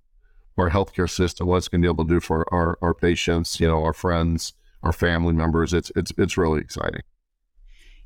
our 0.57 0.71
healthcare 0.71 1.11
system, 1.11 1.47
what 1.47 1.59
it's 1.59 1.69
going 1.69 1.83
to 1.83 1.87
be 1.87 1.93
able 1.93 2.05
to 2.07 2.15
do 2.15 2.21
for 2.21 2.53
our, 2.53 2.79
our 2.81 2.95
patients, 2.95 3.61
you 3.61 3.69
know, 3.69 3.83
our 3.83 3.93
friends, 3.95 4.55
our 4.83 4.93
family 4.93 5.33
members. 5.33 5.75
It's, 5.75 5.93
it's, 5.95 6.13
it's 6.17 6.39
really 6.39 6.61
exciting. 6.61 7.03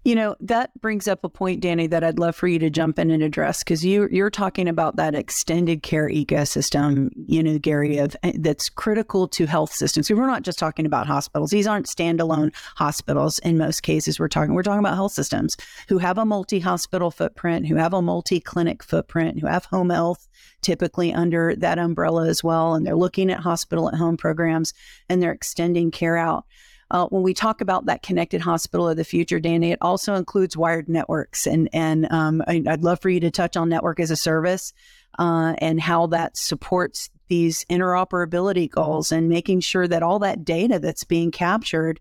You 0.06 0.14
know, 0.14 0.36
that 0.38 0.70
brings 0.80 1.08
up 1.08 1.25
a 1.25 1.28
point, 1.28 1.58
Danny, 1.58 1.88
that 1.88 2.04
I'd 2.04 2.20
love 2.20 2.36
for 2.36 2.46
you 2.46 2.60
to 2.60 2.70
jump 2.70 2.96
in 3.00 3.10
and 3.10 3.25
address 3.25 3.64
because 3.64 3.84
you 3.84 4.08
you're 4.12 4.30
talking 4.30 4.68
about 4.68 4.94
that 4.94 5.16
extended 5.16 5.82
care 5.82 6.08
ecosystem, 6.08 7.10
you 7.26 7.42
know, 7.42 7.58
Gary, 7.58 7.98
of 7.98 8.14
eh, 8.22 8.30
that's 8.36 8.68
critical 8.68 9.26
to 9.26 9.46
health 9.46 9.72
systems. 9.72 10.08
We're 10.08 10.28
not 10.28 10.44
just 10.44 10.60
talking 10.60 10.86
about 10.86 11.08
hospitals. 11.08 11.50
These 11.50 11.66
aren't 11.66 11.86
standalone 11.86 12.54
hospitals 12.76 13.40
in 13.40 13.58
most 13.58 13.82
cases. 13.82 14.20
We're 14.20 14.28
talking 14.28 14.54
we're 14.54 14.62
talking 14.62 14.78
about 14.78 14.94
health 14.94 15.10
systems 15.10 15.56
who 15.88 15.98
have 15.98 16.18
a 16.18 16.25
multi-hospital 16.25 17.10
footprint, 17.10 17.66
who 17.66 17.75
have 17.75 17.92
a 17.92 18.00
multi-clinic 18.00 18.84
footprint, 18.84 19.40
who 19.40 19.48
have 19.48 19.64
home 19.64 19.90
health 19.90 20.28
typically 20.62 21.12
under 21.12 21.56
that 21.56 21.80
umbrella 21.80 22.28
as 22.28 22.44
well. 22.44 22.75
And 22.75 22.86
they're 22.86 22.94
looking 22.94 23.28
at 23.28 23.40
hospital 23.40 23.88
at 23.88 23.96
home 23.96 24.16
programs 24.16 24.72
and 25.08 25.20
they're 25.20 25.32
extending 25.32 25.90
care 25.90 26.16
out. 26.16 26.44
Uh, 26.90 27.07
when 27.09 27.23
we 27.23 27.35
talk 27.35 27.61
about 27.61 27.87
that 27.87 28.02
connected 28.02 28.40
hospital 28.40 28.88
of 28.88 28.97
the 28.97 29.05
future, 29.05 29.40
Danny, 29.40 29.73
it 29.73 29.78
also 29.81 30.14
includes 30.14 30.57
wired 30.57 30.88
networks, 30.88 31.47
and 31.47 31.69
and 31.73 32.11
um, 32.12 32.43
I'd 32.47 32.85
love 32.85 33.00
for 33.00 33.09
you 33.09 33.21
to 33.21 33.31
touch 33.31 33.57
on 33.57 33.69
network 33.69 33.99
as 33.99 34.11
a 34.11 34.16
service 34.16 34.73
uh, 35.19 35.55
and 35.59 35.81
how 35.81 36.07
that 36.09 36.37
supports 36.37 37.11
these 37.29 37.64
interoperability 37.64 38.70
goals 38.70 39.11
and 39.11 39.29
making 39.29 39.61
sure 39.61 39.88
that 39.88 40.03
all 40.03 40.20
that 40.20 40.44
data 40.44 40.79
that's 40.79 41.05
being 41.05 41.31
captured 41.31 41.99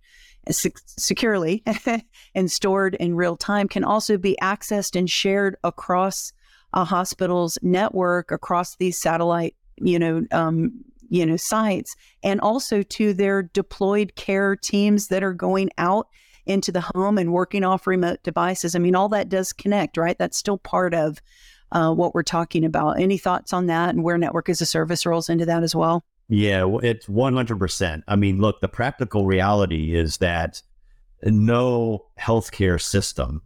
securely 0.52 1.64
and 2.36 2.52
stored 2.52 2.94
in 2.96 3.16
real 3.16 3.36
time 3.36 3.68
can 3.68 3.84
also 3.84 4.18
be 4.18 4.38
accessed 4.42 4.96
and 4.96 5.10
shared 5.10 5.56
across 5.64 6.32
a 6.74 6.84
hospital's 6.84 7.58
network 7.64 8.30
across 8.30 8.76
these 8.76 8.96
satellite 8.96 9.56
you 9.78 9.98
know 9.98 10.24
um, 10.32 10.72
you 11.10 11.26
know 11.26 11.38
sites 11.38 11.96
and 12.24 12.40
also 12.42 12.82
to 12.82 13.14
their 13.14 13.44
deployed 13.44 14.16
care 14.16 14.56
teams 14.56 15.08
that 15.08 15.24
are 15.24 15.34
going 15.34 15.70
out 15.78 16.08
into 16.46 16.72
the 16.72 16.86
home 16.94 17.18
and 17.18 17.34
working 17.34 17.64
off 17.64 17.88
remote 17.88 18.22
devices. 18.24 18.76
I 18.76 18.80
mean 18.80 18.96
all 18.96 19.10
that 19.10 19.30
does 19.30 19.54
connect 19.54 19.98
right? 19.98 20.18
That's 20.18 20.38
still 20.38 20.58
part 20.58 20.94
of 20.94 21.22
uh, 21.72 21.94
what 21.94 22.14
we're 22.14 22.24
talking 22.24 22.64
about. 22.64 23.00
Any 23.00 23.18
thoughts 23.18 23.54
on 23.54 23.66
that 23.68 23.90
and 23.90 24.04
where 24.04 24.18
network 24.18 24.50
as 24.50 24.62
a 24.62 24.66
service 24.66 25.06
rolls 25.06 25.30
into 25.30 25.46
that 25.46 25.64
as 25.64 25.76
well? 25.76 26.04
Yeah 26.28 26.66
it's 26.82 27.06
100% 27.06 28.04
i 28.08 28.16
mean 28.16 28.42
look 28.42 28.60
the 28.60 28.68
practical 28.68 29.26
reality 29.28 29.94
is 29.96 30.18
that 30.18 30.62
no 31.24 32.06
healthcare 32.20 32.82
system 32.82 33.42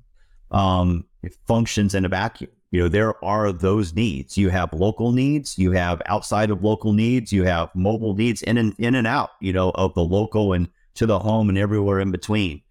um, 0.51 1.05
functions 1.45 1.93
in 1.93 2.05
a 2.05 2.09
vacuum 2.09 2.49
you 2.71 2.81
know 2.81 2.87
there 2.87 3.23
are 3.23 3.51
those 3.51 3.93
needs. 3.93 4.37
You 4.37 4.49
have 4.49 4.71
local 4.73 5.11
needs 5.11 5.57
you 5.57 5.71
have 5.71 6.01
outside 6.05 6.49
of 6.49 6.63
local 6.63 6.93
needs 6.93 7.31
you 7.31 7.43
have 7.43 7.73
mobile 7.75 8.15
needs 8.15 8.41
in 8.43 8.57
and 8.57 8.75
in 8.77 8.95
and 8.95 9.07
out 9.07 9.31
you 9.39 9.53
know 9.53 9.71
of 9.75 9.93
the 9.93 10.03
local 10.03 10.53
and 10.53 10.69
to 10.95 11.05
the 11.05 11.19
home 11.19 11.49
and 11.49 11.57
everywhere 11.57 11.99
in 11.99 12.11
between. 12.11 12.61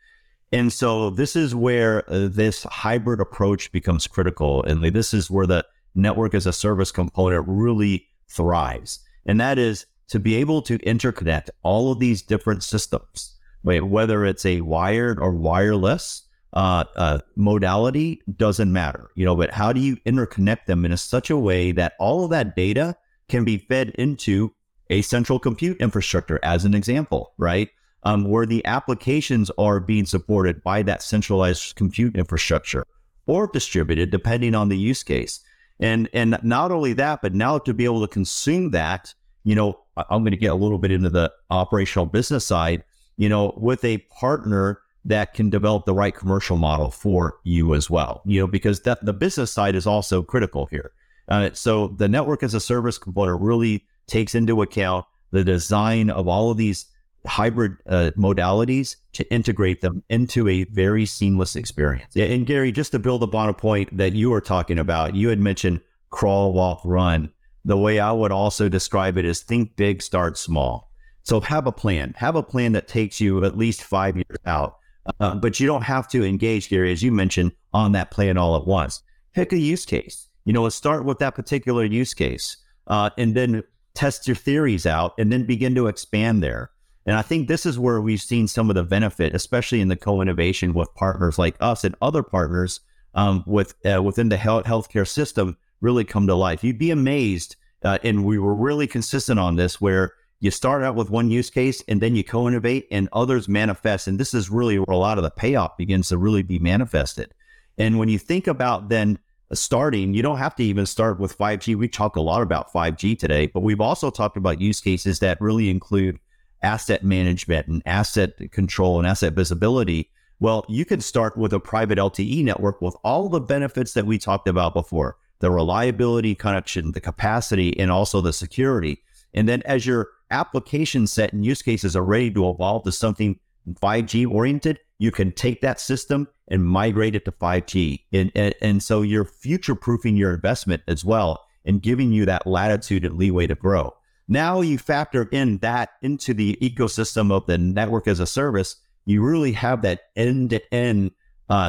And 0.53 0.73
so 0.73 1.11
this 1.11 1.37
is 1.37 1.55
where 1.55 2.09
uh, 2.11 2.29
this 2.31 2.63
hybrid 2.65 3.21
approach 3.21 3.71
becomes 3.73 4.07
critical 4.07 4.63
and 4.65 4.83
this 4.83 5.13
is 5.13 5.31
where 5.31 5.47
the 5.47 5.65
network 5.95 6.35
as 6.35 6.47
a 6.47 6.53
service 6.53 6.91
component 6.91 7.45
really 7.47 8.07
thrives. 8.29 9.01
And 9.27 9.41
that 9.41 9.59
is 9.59 9.87
to 10.09 10.19
be 10.19 10.37
able 10.37 10.63
to 10.63 10.79
interconnect 10.79 11.51
all 11.63 11.93
of 11.93 11.99
these 11.99 12.23
different 12.23 12.63
systems 12.63 13.35
whether 13.63 14.25
it's 14.25 14.47
a 14.47 14.61
wired 14.61 15.19
or 15.19 15.33
wireless 15.33 16.23
uh, 16.53 16.85
uh, 16.97 17.19
modality 17.37 18.23
doesn't 18.37 18.73
matter, 18.73 19.11
you 19.15 19.25
know, 19.25 19.37
but 19.37 19.51
how 19.53 19.73
do 19.73 19.81
you 19.81 19.97
interconnect 20.07 20.67
them 20.67 20.85
in 20.85 20.93
a, 20.93 20.97
such 20.97 21.31
a 21.31 21.37
way 21.37 21.73
that 21.73 21.95
all 21.99 22.25
of 22.25 22.31
that 22.31 22.57
data 22.57 22.97
can 23.29 23.45
be 23.45 23.59
fed 23.59 23.91
into 23.91 24.55
a 24.91 25.03
central 25.03 25.39
compute 25.39 25.77
infrastructure, 25.81 26.41
as 26.43 26.65
an 26.65 26.75
example, 26.75 27.35
right? 27.37 27.69
Um, 28.05 28.25
where 28.25 28.47
the 28.47 28.65
applications 28.65 29.51
are 29.59 29.81
being 29.81 30.07
supported 30.07 30.63
by 30.63 30.83
that 30.85 31.03
centralized 31.03 31.75
compute 31.77 32.17
infrastructure 32.17 32.85
or 33.27 33.49
distributed, 33.49 34.11
depending 34.11 34.55
on 34.55 34.69
the 34.69 34.79
use 34.79 35.03
case. 35.03 35.41
And 35.81 36.09
and 36.13 36.39
not 36.43 36.73
only 36.73 36.93
that, 36.95 37.21
but 37.23 37.35
now 37.35 37.59
to 37.59 37.75
be 37.75 37.85
able 37.85 38.01
to 38.01 38.13
consume 38.13 38.71
that, 38.71 39.13
you 39.45 39.55
know, 39.55 39.79
I'm 39.97 40.23
going 40.23 40.31
to 40.31 40.39
get 40.39 40.53
a 40.53 40.55
little 40.55 40.79
bit 40.79 40.93
into 40.93 41.11
the 41.11 41.31
operational 41.51 42.07
business 42.07 42.47
side, 42.47 42.83
you 43.17 43.29
know, 43.29 43.53
with 43.57 43.85
a 43.85 43.99
partner 44.19 44.81
that 45.09 45.35
can 45.35 45.51
develop 45.51 45.85
the 45.85 45.95
right 45.95 46.15
commercial 46.15 46.57
model 46.57 46.91
for 46.91 47.39
you 47.43 47.75
as 47.75 47.91
well. 47.91 48.23
You 48.25 48.41
know, 48.41 48.47
because 48.47 48.81
that 48.81 49.05
the 49.05 49.13
business 49.13 49.51
side 49.51 49.75
is 49.75 49.87
also 49.87 50.23
critical 50.23 50.67
here. 50.67 50.93
Uh, 51.29 51.51
so 51.53 51.89
the 51.89 52.09
network 52.09 52.43
as 52.43 52.55
a 52.55 52.61
service 52.61 52.97
component 52.97 53.41
really 53.41 53.85
takes 54.07 54.35
into 54.35 54.63
account 54.63 55.05
the 55.31 55.45
design 55.45 56.09
of 56.09 56.27
all 56.27 56.51
of 56.51 56.57
these 56.57 56.87
hybrid 57.27 57.77
uh, 57.87 58.11
modalities 58.17 58.97
to 59.13 59.31
integrate 59.33 59.81
them 59.81 60.03
into 60.09 60.49
a 60.49 60.65
very 60.65 61.05
seamless 61.05 61.57
experience. 61.57 62.17
And 62.17 62.47
Gary, 62.47 62.73
just 62.73 62.93
to 62.93 62.99
build 62.99 63.23
upon 63.23 63.49
a 63.49 63.55
point 63.55 63.95
that 63.97 64.15
you 64.15 64.31
were 64.31 64.41
talking 64.41 64.79
about, 64.79 65.15
you 65.15 65.29
had 65.29 65.41
mentioned 65.41 65.81
crawl, 66.11 66.53
walk, 66.53 66.81
run. 66.85 67.31
The 67.65 67.77
way 67.77 67.99
I 67.99 68.13
would 68.13 68.33
also 68.33 68.69
describe 68.69 69.19
it 69.19 69.27
is 69.27 69.41
think 69.41 69.77
big, 69.77 70.01
start 70.01 70.39
small. 70.39 70.91
So 71.23 71.41
have 71.41 71.67
a 71.67 71.73
plan. 71.73 72.15
Have 72.17 72.37
a 72.37 72.43
plan 72.43 72.73
that 72.73 72.89
takes 72.89 73.21
you 73.21 73.45
at 73.45 73.59
least 73.59 73.83
five 73.83 74.17
years 74.17 74.39
out. 74.47 74.79
Uh, 75.21 75.35
but 75.35 75.59
you 75.59 75.67
don't 75.67 75.83
have 75.83 76.09
to 76.09 76.25
engage, 76.25 76.69
Gary, 76.69 76.93
as 76.93 77.03
you 77.03 77.13
mentioned, 77.13 77.53
on 77.73 77.93
that 77.93 78.11
plan 78.11 78.37
all 78.37 78.57
at 78.57 78.67
once. 78.67 79.03
Pick 79.35 79.53
a 79.53 79.59
use 79.59 79.85
case. 79.85 80.29
You 80.45 80.53
know, 80.53 80.63
let's 80.63 80.77
start 80.77 81.05
with 81.05 81.19
that 81.19 81.35
particular 81.35 81.85
use 81.85 82.15
case 82.15 82.57
uh, 82.87 83.11
and 83.19 83.35
then 83.35 83.63
test 83.95 84.27
your 84.27 84.37
theories 84.37 84.87
out 84.87 85.15
and 85.19 85.33
then 85.33 85.45
begin 85.45 85.75
to 85.75 85.87
expand 85.87 86.43
there. 86.43 86.71
And 87.07 87.17
I 87.17 87.23
think 87.23 87.49
this 87.49 87.65
is 87.65 87.79
where 87.79 88.01
we've 88.01 88.21
seen 88.21 88.49
some 88.49 88.69
of 88.69 88.77
the 88.77 88.85
benefit, 88.85 89.35
especially 89.35 89.81
in 89.81 89.89
the 89.89 89.97
co-innovation 89.97 90.75
with 90.75 90.95
partners 90.95 91.39
like 91.39 91.57
us 91.61 91.85
and 91.85 91.95
other 92.03 92.23
partners 92.23 92.81
um, 93.15 93.43
with 93.47 93.75
uh, 93.91 94.03
within 94.03 94.29
the 94.29 94.37
health 94.37 94.65
healthcare 94.65 95.09
system 95.09 95.57
really 95.81 96.05
come 96.05 96.27
to 96.27 96.35
life. 96.35 96.63
You'd 96.63 96.79
be 96.79 96.91
amazed, 96.91 97.57
uh, 97.83 97.99
and 98.03 98.25
we 98.25 98.39
were 98.39 98.55
really 98.55 98.87
consistent 98.87 99.41
on 99.41 99.57
this, 99.57 99.81
where 99.81 100.13
you 100.41 100.51
start 100.51 100.83
out 100.83 100.95
with 100.95 101.11
one 101.11 101.31
use 101.31 101.51
case 101.51 101.83
and 101.89 102.01
then 102.01 102.15
you 102.15 102.23
co-innovate 102.23 102.87
and 102.91 103.09
others 103.13 103.49
manifest 103.49 104.07
and 104.07 104.19
this 104.19 104.35
is 104.35 104.51
really 104.51 104.79
where 104.79 104.95
a 104.95 104.97
lot 104.97 105.19
of 105.19 105.25
the 105.25 105.31
payoff 105.31 105.77
begins 105.77 106.09
to 106.09 106.19
really 106.19 106.43
be 106.43 106.59
manifested 106.59 107.33
and 107.79 107.99
when 107.99 108.09
you 108.09 108.19
think 108.19 108.47
about 108.47 108.89
then 108.89 109.19
uh, 109.51 109.55
starting, 109.55 110.13
you 110.13 110.23
don't 110.23 110.39
have 110.39 110.57
to 110.57 110.65
even 110.65 110.85
start 110.85 111.19
with 111.19 111.39
5G. 111.39 111.77
We 111.77 111.89
talk 111.89 112.17
a 112.17 112.21
lot 112.21 112.43
about 112.43 112.73
5G 112.73 113.19
today, 113.19 113.47
but 113.47 113.61
we've 113.61 113.81
also 113.81 114.11
talked 114.11 114.37
about 114.37 114.61
use 114.61 114.81
cases 114.81 115.21
that 115.21 115.41
really 115.41 115.71
include 115.71 116.19
asset 116.63 117.05
management 117.05 117.69
and 117.69 117.83
asset 117.87 118.51
control 118.51 118.99
and 118.99 119.07
asset 119.07 119.33
visibility. 119.33 120.11
Well, 120.41 120.65
you 120.69 120.85
can 120.85 121.01
start 121.01 121.37
with 121.37 121.53
a 121.53 121.61
private 121.61 121.99
LTE 121.99 122.45
network 122.45 122.83
with 122.83 122.97
all 123.05 123.29
the 123.29 123.41
benefits 123.41 123.95
that 123.95 124.07
we 124.07 124.19
talked 124.19 124.49
about 124.49 124.75
before 124.75 125.17
the 125.41 125.51
reliability, 125.53 126.35
connection, 126.35 126.91
the 126.91 127.01
capacity, 127.01 127.79
and 127.79 127.93
also 127.93 128.21
the 128.21 128.33
security. 128.33 129.05
And 129.33 129.49
then 129.49 129.63
as 129.63 129.87
your 129.87 130.09
application 130.31 131.07
set 131.07 131.33
and 131.33 131.45
use 131.45 131.63
cases 131.63 131.97
are 131.97 132.05
ready 132.05 132.31
to 132.33 132.49
evolve 132.51 132.85
to 132.85 132.93
something 132.93 133.39
5G 133.69 134.31
oriented, 134.31 134.81
you 134.99 135.11
can 135.11 135.33
take 135.33 135.61
that 135.61 135.81
system 135.81 136.29
and 136.49 136.65
migrate 136.65 137.15
it 137.15 137.25
to 137.27 137.33
5G. 137.33 138.05
And, 138.13 138.33
and, 138.35 138.55
and 138.61 138.83
so 138.83 139.03
you're 139.03 139.25
future 139.25 139.75
proofing 139.75 140.17
your 140.17 140.35
investment 140.35 140.83
as 140.89 141.05
well 141.05 141.45
and 141.65 141.83
giving 141.83 142.13
you 142.13 142.25
that 142.27 142.47
latitude 142.47 143.05
and 143.05 143.17
leeway 143.17 143.47
to 143.47 143.55
grow. 143.55 143.95
Now 144.27 144.61
you 144.61 144.79
factor 144.79 145.25
in 145.33 145.59
that 145.59 145.91
into 146.03 146.35
the 146.35 146.57
ecosystem 146.61 147.33
of 147.33 147.47
the 147.47 147.59
network 147.59 148.07
as 148.07 148.21
a 148.21 148.27
service, 148.27 148.77
you 149.05 149.23
really 149.23 149.53
have 149.53 149.83
that 149.83 150.03
end 150.17 150.51
to 150.51 150.75
end, 150.75 151.13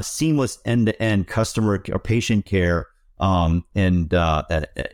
seamless 0.02 0.60
end 0.66 0.88
to 0.88 1.02
end 1.02 1.28
customer 1.28 1.82
or 1.92 2.00
patient 2.00 2.46
care 2.46 2.88
um, 3.20 3.66
and 3.76 4.14
uh, 4.14 4.44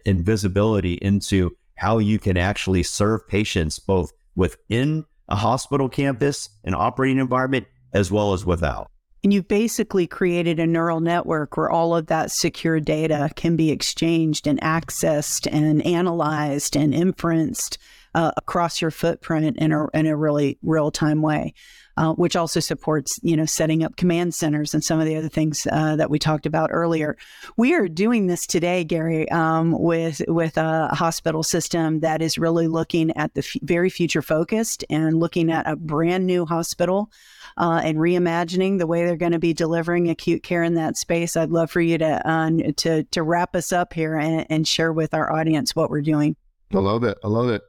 and 0.06 0.25
visibility 0.25 0.93
into 0.95 1.56
how 1.76 1.98
you 1.98 2.20
can 2.20 2.38
actually 2.38 2.84
serve 2.84 3.28
patients 3.28 3.80
both 3.80 4.12
within 4.36 5.06
a 5.28 5.36
hospital 5.36 5.90
campus, 5.90 6.50
and 6.64 6.76
operating 6.76 7.18
environment, 7.18 7.66
as 7.94 8.12
well 8.12 8.34
as 8.34 8.46
without. 8.46 8.92
And 9.26 9.34
you've 9.34 9.48
basically 9.48 10.06
created 10.06 10.60
a 10.60 10.68
neural 10.68 11.00
network 11.00 11.58
where 11.58 11.72
all 11.72 11.96
of 11.96 12.06
that 12.06 12.30
secure 12.30 12.80
data 12.80 13.32
can 13.36 13.56
be 13.56 13.72
exchanged 13.72 14.46
and 14.46 14.62
accessed 14.62 15.52
and 15.52 15.84
analyzed 15.84 16.78
and 16.78 16.94
inferenced 16.94 17.80
uh, 18.14 18.34
across 18.38 18.84
your 18.84 18.92
footprint 18.92 19.58
in 19.58 19.72
a, 19.72 19.88
in 19.96 20.06
a 20.06 20.16
really 20.16 20.60
real 20.62 20.92
time 20.92 21.24
way 21.24 21.56
uh, 21.98 22.14
which 22.14 22.36
also 22.36 22.60
supports 22.60 23.20
you 23.24 23.36
know 23.38 23.46
setting 23.46 23.84
up 23.84 23.96
command 23.96 24.34
centers 24.34 24.74
and 24.74 24.84
some 24.84 25.00
of 25.00 25.06
the 25.06 25.16
other 25.16 25.30
things 25.30 25.68
uh, 25.72 25.96
that 25.96 26.10
we 26.10 26.20
talked 26.20 26.46
about 26.46 26.70
earlier. 26.72 27.18
We 27.58 27.74
are 27.74 27.88
doing 27.88 28.28
this 28.28 28.46
today, 28.46 28.84
Gary, 28.84 29.30
um, 29.30 29.72
with 29.72 30.22
with 30.28 30.58
a 30.58 30.90
hospital 30.90 31.44
system 31.44 32.02
that 32.02 32.22
is 32.22 32.38
really 32.38 32.68
looking 32.68 33.16
at 33.16 33.34
the 33.34 33.40
f- 33.40 33.62
very 33.62 33.90
future 33.90 34.22
focused 34.22 34.84
and 34.90 35.20
looking 35.20 35.52
at 35.52 35.68
a 35.68 35.76
brand 35.76 36.26
new 36.26 36.46
hospital. 36.46 37.12
Uh, 37.58 37.82
and 37.84 37.98
reimagining 37.98 38.80
the 38.80 38.88
way 38.88 39.06
they're 39.06 39.15
going 39.15 39.32
to 39.32 39.39
be 39.39 39.54
delivering 39.54 40.10
acute 40.10 40.44
care 40.44 40.62
in 40.62 40.74
that 40.74 40.98
space. 40.98 41.38
I'd 41.38 41.52
love 41.52 41.72
for 41.72 41.80
you 41.80 41.98
to 41.98 42.30
uh, 42.30 42.50
to 42.76 43.04
to 43.04 43.24
wrap 43.24 43.56
us 43.56 43.72
up 43.72 43.94
here 43.94 44.18
and, 44.18 44.46
and, 44.50 44.68
share 44.68 44.91
with 44.91 45.13
our 45.13 45.32
audience 45.32 45.74
what 45.74 45.89
we're 45.89 46.02
doing. 46.02 46.36
I 46.74 46.80
love 46.80 47.06
it. 47.06 47.18
I 47.24 47.30
love 47.30 47.48
it. 47.48 47.62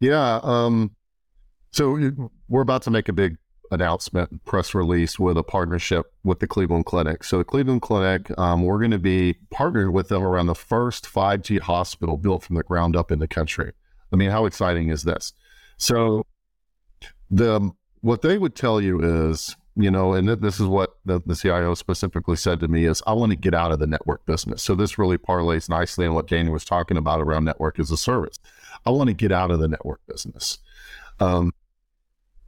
Yeah. 0.00 0.40
Um, 0.42 0.96
so 1.70 2.30
we're 2.48 2.62
about 2.62 2.80
to 2.82 2.90
make 2.90 3.10
a 3.10 3.12
big 3.12 3.36
announcement, 3.70 4.44
press 4.44 4.74
release 4.74 5.18
with 5.18 5.36
a 5.36 5.42
partnership 5.42 6.12
with 6.24 6.40
the 6.40 6.46
Cleveland 6.46 6.86
Clinic. 6.86 7.24
So, 7.24 7.38
the 7.38 7.44
Cleveland 7.44 7.82
Clinic, 7.82 8.30
um, 8.38 8.62
we're 8.62 8.78
going 8.78 8.90
to 8.90 8.98
be 8.98 9.34
partnered 9.50 9.92
with 9.92 10.08
them 10.08 10.22
around 10.22 10.46
the 10.46 10.54
first 10.54 11.06
5G 11.06 11.60
hospital 11.60 12.16
built 12.16 12.44
from 12.44 12.56
the 12.56 12.62
ground 12.62 12.96
up 12.96 13.10
in 13.10 13.18
the 13.18 13.28
country. 13.28 13.72
I 14.12 14.16
mean, 14.16 14.30
how 14.30 14.46
exciting 14.46 14.88
is 14.88 15.02
this? 15.02 15.32
So, 15.76 16.26
the 17.30 17.70
what 18.06 18.22
they 18.22 18.38
would 18.38 18.54
tell 18.54 18.80
you 18.80 19.00
is, 19.32 19.56
you 19.74 19.90
know, 19.90 20.12
and 20.12 20.28
this 20.28 20.60
is 20.60 20.66
what 20.66 20.96
the, 21.04 21.20
the 21.26 21.34
CIO 21.34 21.74
specifically 21.74 22.36
said 22.36 22.60
to 22.60 22.68
me 22.68 22.84
is, 22.84 23.02
I 23.04 23.12
want 23.14 23.32
to 23.32 23.36
get 23.36 23.52
out 23.52 23.72
of 23.72 23.80
the 23.80 23.86
network 23.88 24.24
business. 24.24 24.62
So 24.62 24.76
this 24.76 24.96
really 24.96 25.18
parlays 25.18 25.68
nicely 25.68 26.06
in 26.06 26.14
what 26.14 26.28
Danny 26.28 26.50
was 26.50 26.64
talking 26.64 26.96
about 26.96 27.20
around 27.20 27.44
network 27.44 27.80
as 27.80 27.90
a 27.90 27.96
service. 27.96 28.38
I 28.86 28.90
want 28.90 29.08
to 29.08 29.14
get 29.14 29.32
out 29.32 29.50
of 29.50 29.58
the 29.58 29.66
network 29.66 30.00
business. 30.06 30.58
Um, 31.18 31.52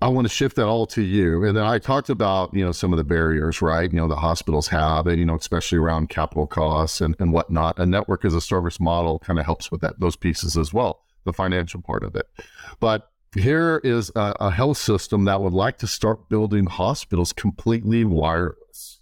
I 0.01 0.07
want 0.07 0.29
to 0.29 0.33
shift 0.33 0.55
that 0.57 0.69
all 0.69 0.87
to 0.87 1.03
you. 1.03 1.43
And 1.43 1.57
then 1.57 1.65
I 1.65 1.81
talked 1.81 2.09
about, 2.09 2.55
you 2.55 2.65
know, 2.65 2.71
some 2.71 2.93
of 2.93 2.97
the 2.97 3.05
barriers, 3.05 3.61
right? 3.61 3.93
You 3.93 3.99
know, 3.99 4.07
the 4.07 4.15
hospitals 4.15 4.69
have, 4.69 5.09
and, 5.09 5.19
you 5.19 5.27
know, 5.27 5.35
especially 5.35 5.79
around 5.79 6.09
capital 6.09 6.47
costs 6.47 7.01
and, 7.01 7.17
and 7.19 7.33
whatnot. 7.33 7.81
A 7.81 7.85
network 7.85 8.25
as 8.25 8.33
a 8.33 8.41
service 8.41 8.79
model 8.79 9.19
kind 9.19 9.41
of 9.41 9.45
helps 9.45 9.73
with 9.73 9.81
that, 9.81 9.99
those 9.99 10.15
pieces 10.15 10.57
as 10.57 10.73
well, 10.73 11.03
the 11.25 11.33
financial 11.33 11.83
part 11.83 12.05
of 12.05 12.15
it. 12.15 12.29
But 12.79 13.11
here 13.35 13.81
is 13.85 14.11
a, 14.15 14.35
a 14.41 14.51
health 14.51 14.79
system 14.79 15.25
that 15.25 15.41
would 15.41 15.53
like 15.53 15.79
to 15.79 15.87
start 15.87 16.29
building 16.29 16.67
hospitals 16.67 17.33
completely 17.33 18.05
wireless. 18.05 19.01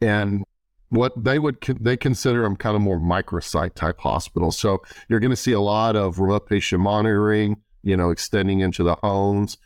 And 0.00 0.44
what 0.90 1.12
they 1.24 1.38
would 1.38 1.60
they 1.80 1.96
consider 1.96 2.42
them 2.42 2.56
kind 2.56 2.76
of 2.76 2.82
more 2.82 3.00
microsite 3.00 3.74
type 3.74 3.98
hospitals. 3.98 4.58
So 4.58 4.82
you're 5.08 5.20
going 5.20 5.30
to 5.30 5.36
see 5.36 5.52
a 5.52 5.60
lot 5.60 5.96
of 5.96 6.18
remote 6.18 6.48
patient 6.48 6.82
monitoring, 6.82 7.56
you 7.82 7.96
know, 7.96 8.10
extending 8.10 8.60
into 8.60 8.84
the 8.84 8.94
homes 8.96 9.58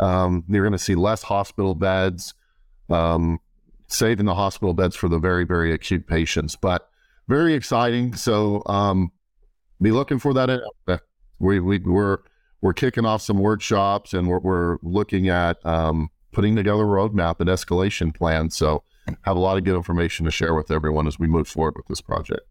um, 0.00 0.44
you're 0.48 0.64
going 0.64 0.72
to 0.72 0.78
see 0.78 0.94
less 0.94 1.22
hospital 1.22 1.74
beds, 1.74 2.34
um, 2.90 3.38
saving 3.88 4.26
the 4.26 4.34
hospital 4.34 4.74
beds 4.74 4.96
for 4.96 5.08
the 5.08 5.18
very, 5.18 5.44
very 5.44 5.72
acute 5.72 6.06
patients. 6.06 6.56
But 6.56 6.88
very 7.28 7.54
exciting. 7.54 8.14
So 8.14 8.62
um, 8.66 9.12
be 9.80 9.90
looking 9.90 10.18
for 10.18 10.34
that. 10.34 10.62
We, 11.38 11.60
we, 11.60 11.78
we're, 11.78 12.18
we're 12.60 12.72
kicking 12.72 13.04
off 13.04 13.22
some 13.22 13.38
workshops 13.38 14.14
and 14.14 14.28
we're, 14.28 14.38
we're 14.38 14.78
looking 14.82 15.28
at 15.28 15.64
um, 15.64 16.10
putting 16.32 16.56
together 16.56 16.82
a 16.82 16.86
roadmap 16.86 17.40
and 17.40 17.48
escalation 17.48 18.14
plan. 18.14 18.50
So 18.50 18.82
have 19.22 19.36
a 19.36 19.40
lot 19.40 19.56
of 19.56 19.64
good 19.64 19.76
information 19.76 20.24
to 20.24 20.30
share 20.30 20.54
with 20.54 20.70
everyone 20.70 21.06
as 21.06 21.18
we 21.18 21.26
move 21.26 21.48
forward 21.48 21.74
with 21.76 21.86
this 21.86 22.00
project. 22.00 22.42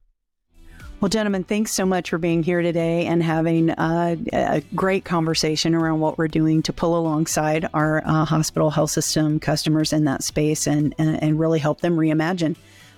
Well, 1.02 1.10
gentlemen, 1.10 1.44
thanks 1.44 1.72
so 1.72 1.86
much 1.86 2.10
for 2.10 2.18
being 2.18 2.42
here 2.42 2.62
today 2.62 3.06
and 3.06 3.22
having 3.22 3.70
uh, 3.72 4.16
a 4.32 4.62
great 4.74 5.04
conversation 5.04 5.76
around 5.76 6.00
what 6.00 6.18
we're 6.18 6.30
doing 6.30 6.64
to 6.64 6.74
pull 6.74 6.98
alongside 6.98 7.68
our 7.74 8.02
uh, 8.06 8.24
hospital 8.24 8.70
health 8.70 8.92
system 8.92 9.40
customers 9.40 9.92
in 9.92 10.06
that 10.06 10.24
space 10.24 10.68
and, 10.68 10.96
and, 10.98 11.22
and 11.22 11.40
really 11.40 11.60
help 11.60 11.82
them 11.82 11.98
reimagine 11.98 12.56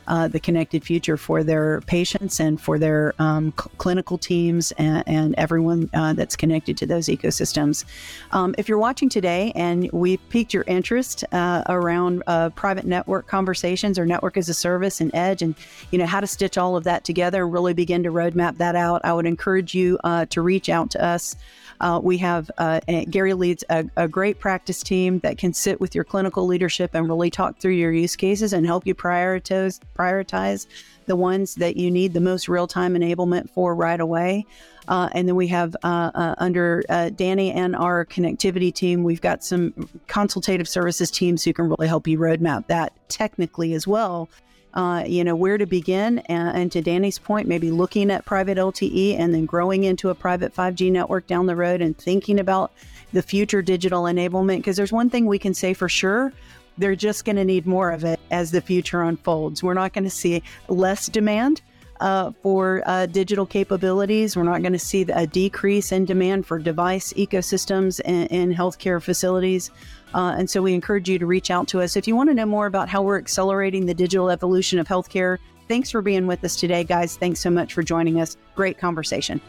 uh, 0.08 0.28
the 0.28 0.40
connected 0.40 0.84
future 0.84 1.18
for 1.18 1.44
their 1.44 1.82
patients 1.82 2.40
and 2.40 2.60
for 2.60 2.80
their 2.80 3.14
um, 3.20 3.54
cl- 3.58 3.72
clinical 3.78 4.18
teams 4.18 4.72
and, 4.74 5.04
and 5.08 5.36
everyone 5.38 5.90
uh, 5.94 6.14
that's 6.14 6.36
connected 6.36 6.78
to 6.78 6.86
those 6.86 7.08
ecosystems. 7.08 7.86
Um, 8.32 8.56
if 8.58 8.68
you're 8.68 8.78
watching 8.78 9.10
today 9.10 9.52
and 9.56 9.90
we 9.92 10.18
piqued 10.18 10.54
your 10.54 10.64
interest 10.68 11.24
uh, 11.32 11.64
around 11.68 12.24
uh, 12.28 12.50
private 12.52 12.86
network 12.86 13.28
conversations 13.28 14.00
or 14.00 14.06
network 14.06 14.38
as 14.38 14.50
a 14.50 14.54
service 14.54 15.02
and 15.02 15.14
edge, 15.14 15.42
and 15.42 15.56
you 15.92 15.98
know 15.98 16.06
how 16.06 16.20
to 16.20 16.28
stitch 16.28 16.58
all 16.58 16.76
of 16.76 16.84
that 16.84 17.04
together, 17.04 17.48
really 17.48 17.74
begin 17.74 18.04
to 18.04 18.10
roadmap 18.10 18.58
that 18.58 18.76
out, 18.76 19.02
I 19.04 19.14
would 19.14 19.26
encourage 19.26 19.74
you 19.76 20.00
uh, 20.04 20.26
to 20.28 20.42
reach 20.42 20.70
out 20.70 20.92
to 20.92 21.04
us. 21.04 21.36
Uh, 21.80 22.00
we 22.04 22.18
have 22.18 22.50
uh, 22.58 22.80
Gary 23.10 23.34
leads 23.34 23.64
a, 23.70 23.86
a, 23.96 24.08
great 24.08 24.40
practice 24.40 24.82
team 24.82 25.20
that 25.20 25.38
can 25.38 25.54
sit 25.54 25.80
with 25.80 25.94
your 25.94 26.04
clinical 26.04 26.46
leadership 26.48 26.92
and 26.94 27.08
really 27.08 27.30
talk 27.30 27.60
through 27.60 27.74
your 27.74 27.92
use 27.92 28.16
cases 28.16 28.54
and 28.54 28.66
help 28.66 28.88
you 28.88 28.96
prioritize 28.96 29.80
prioritize 29.96 30.66
the 31.06 31.16
ones 31.16 31.56
that 31.56 31.78
you 31.78 31.90
need 31.90 32.14
the 32.14 32.20
most 32.20 32.48
real 32.48 32.68
time 32.68 32.94
enablement 32.94 33.50
for 33.50 33.74
right 33.76 34.00
away. 34.00 34.46
Uh, 34.88 35.10
and 35.14 35.28
then 35.28 35.36
we 35.36 35.48
have 35.48 35.76
uh, 35.84 36.12
uh, 36.16 36.36
under 36.38 36.84
uh, 36.90 37.10
Danny 37.10 37.52
and 37.52 37.76
our 37.76 38.06
connectivity 38.06 38.74
team, 38.74 39.04
we've 39.04 39.22
got 39.22 39.44
some 39.44 39.90
consultative 40.08 40.68
services 40.68 41.12
teams 41.12 41.44
who 41.44 41.54
can 41.54 41.68
really 41.70 41.88
help 41.88 42.08
you 42.08 42.18
roadmap 42.18 42.68
that 42.68 42.94
technically 43.10 43.74
as 43.74 43.86
well 43.88 44.30
uh, 44.78 45.04
you 45.08 45.24
know, 45.24 45.36
where 45.36 45.58
to 45.58 45.66
begin. 45.66 46.20
And, 46.20 46.56
and, 46.56 46.72
to 46.72 46.82
Danny's 46.82 47.18
point, 47.18 47.48
maybe 47.48 47.72
looking 47.72 48.12
at 48.12 48.26
private 48.26 48.60
LTE 48.60 49.18
and 49.20 49.34
then 49.34 49.48
growing 49.48 49.84
into 49.84 50.10
a 50.10 50.16
private 50.16 50.54
5G 50.54 50.92
network 50.92 51.26
down 51.26 51.48
the 51.48 51.56
road 51.56 51.82
and 51.82 51.98
thinking 51.98 52.40
about 52.40 52.72
the 53.12 53.24
future 53.24 53.64
digital 53.64 54.04
enablement. 54.04 54.58
Because 54.58 54.78
there's 54.78 54.94
one 54.94 55.10
thing 55.10 55.26
we 55.26 55.40
can 55.40 55.56
say 55.56 55.74
for 55.74 55.90
sure 55.90 56.32
they're 56.78 56.96
just 56.96 57.26
going 57.26 57.38
to 57.38 57.44
need 57.44 57.66
more 57.66 57.90
of 57.90 58.04
it 58.04 58.20
as 58.30 58.52
the 58.52 58.62
future 58.62 59.02
unfolds. 59.02 59.64
We're 59.64 59.74
not 59.74 59.94
going 59.94 60.04
to 60.04 60.12
see 60.12 60.44
less 60.68 61.08
demand. 61.08 61.64
Uh, 62.00 62.32
for 62.44 62.84
uh, 62.86 63.08
digital 63.08 63.44
capabilities. 63.44 64.38
We're 64.38 64.44
not 64.44 64.62
going 64.62 64.74
to 64.74 64.78
see 64.78 65.02
a 65.02 65.26
decrease 65.26 65.92
in 65.92 66.06
demand 66.06 66.46
for 66.46 66.60
device 66.60 67.12
ecosystems 67.14 68.00
in, 68.02 68.28
in 68.28 68.54
healthcare 68.54 69.02
facilities. 69.02 69.72
Uh, 70.14 70.36
and 70.38 70.48
so 70.48 70.62
we 70.62 70.76
encourage 70.76 71.10
you 71.10 71.18
to 71.18 71.26
reach 71.26 71.50
out 71.50 71.68
to 71.70 71.82
us. 71.82 71.96
If 71.96 72.08
you 72.08 72.16
want 72.16 72.30
to 72.30 72.36
know 72.36 72.46
more 72.46 72.68
about 72.68 72.88
how 72.88 73.02
we're 73.02 73.18
accelerating 73.18 73.88
the 73.88 73.96
digital 73.96 74.30
evolution 74.30 74.78
of 74.78 74.88
healthcare, 74.88 75.40
thanks 75.68 75.90
for 75.90 76.04
being 76.04 76.28
with 76.28 76.44
us 76.44 76.56
today, 76.56 76.84
guys. 76.84 77.18
Thanks 77.18 77.40
so 77.40 77.50
much 77.50 77.74
for 77.74 77.82
joining 77.82 78.22
us. 78.22 78.38
Great 78.56 78.78
conversation. 78.78 79.42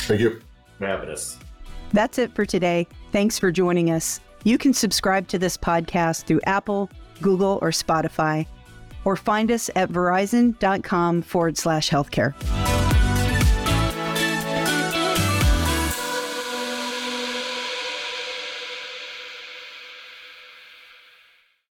Thank 0.00 0.20
you 0.20 0.42
for 0.78 0.86
having 0.86 1.08
us. 1.08 1.38
That's 1.94 2.18
it 2.18 2.34
for 2.34 2.44
today. 2.44 2.86
Thanks 3.12 3.38
for 3.38 3.50
joining 3.50 3.90
us. 3.90 4.20
You 4.44 4.58
can 4.58 4.74
subscribe 4.74 5.26
to 5.28 5.38
this 5.38 5.56
podcast 5.56 6.24
through 6.24 6.40
Apple, 6.44 6.90
Google, 7.22 7.58
or 7.62 7.70
Spotify, 7.70 8.46
or 9.06 9.16
find 9.16 9.50
us 9.50 9.70
at 9.74 9.88
verizon.com 9.88 11.22
forward 11.22 11.56
slash 11.56 11.88
healthcare. 11.88 12.34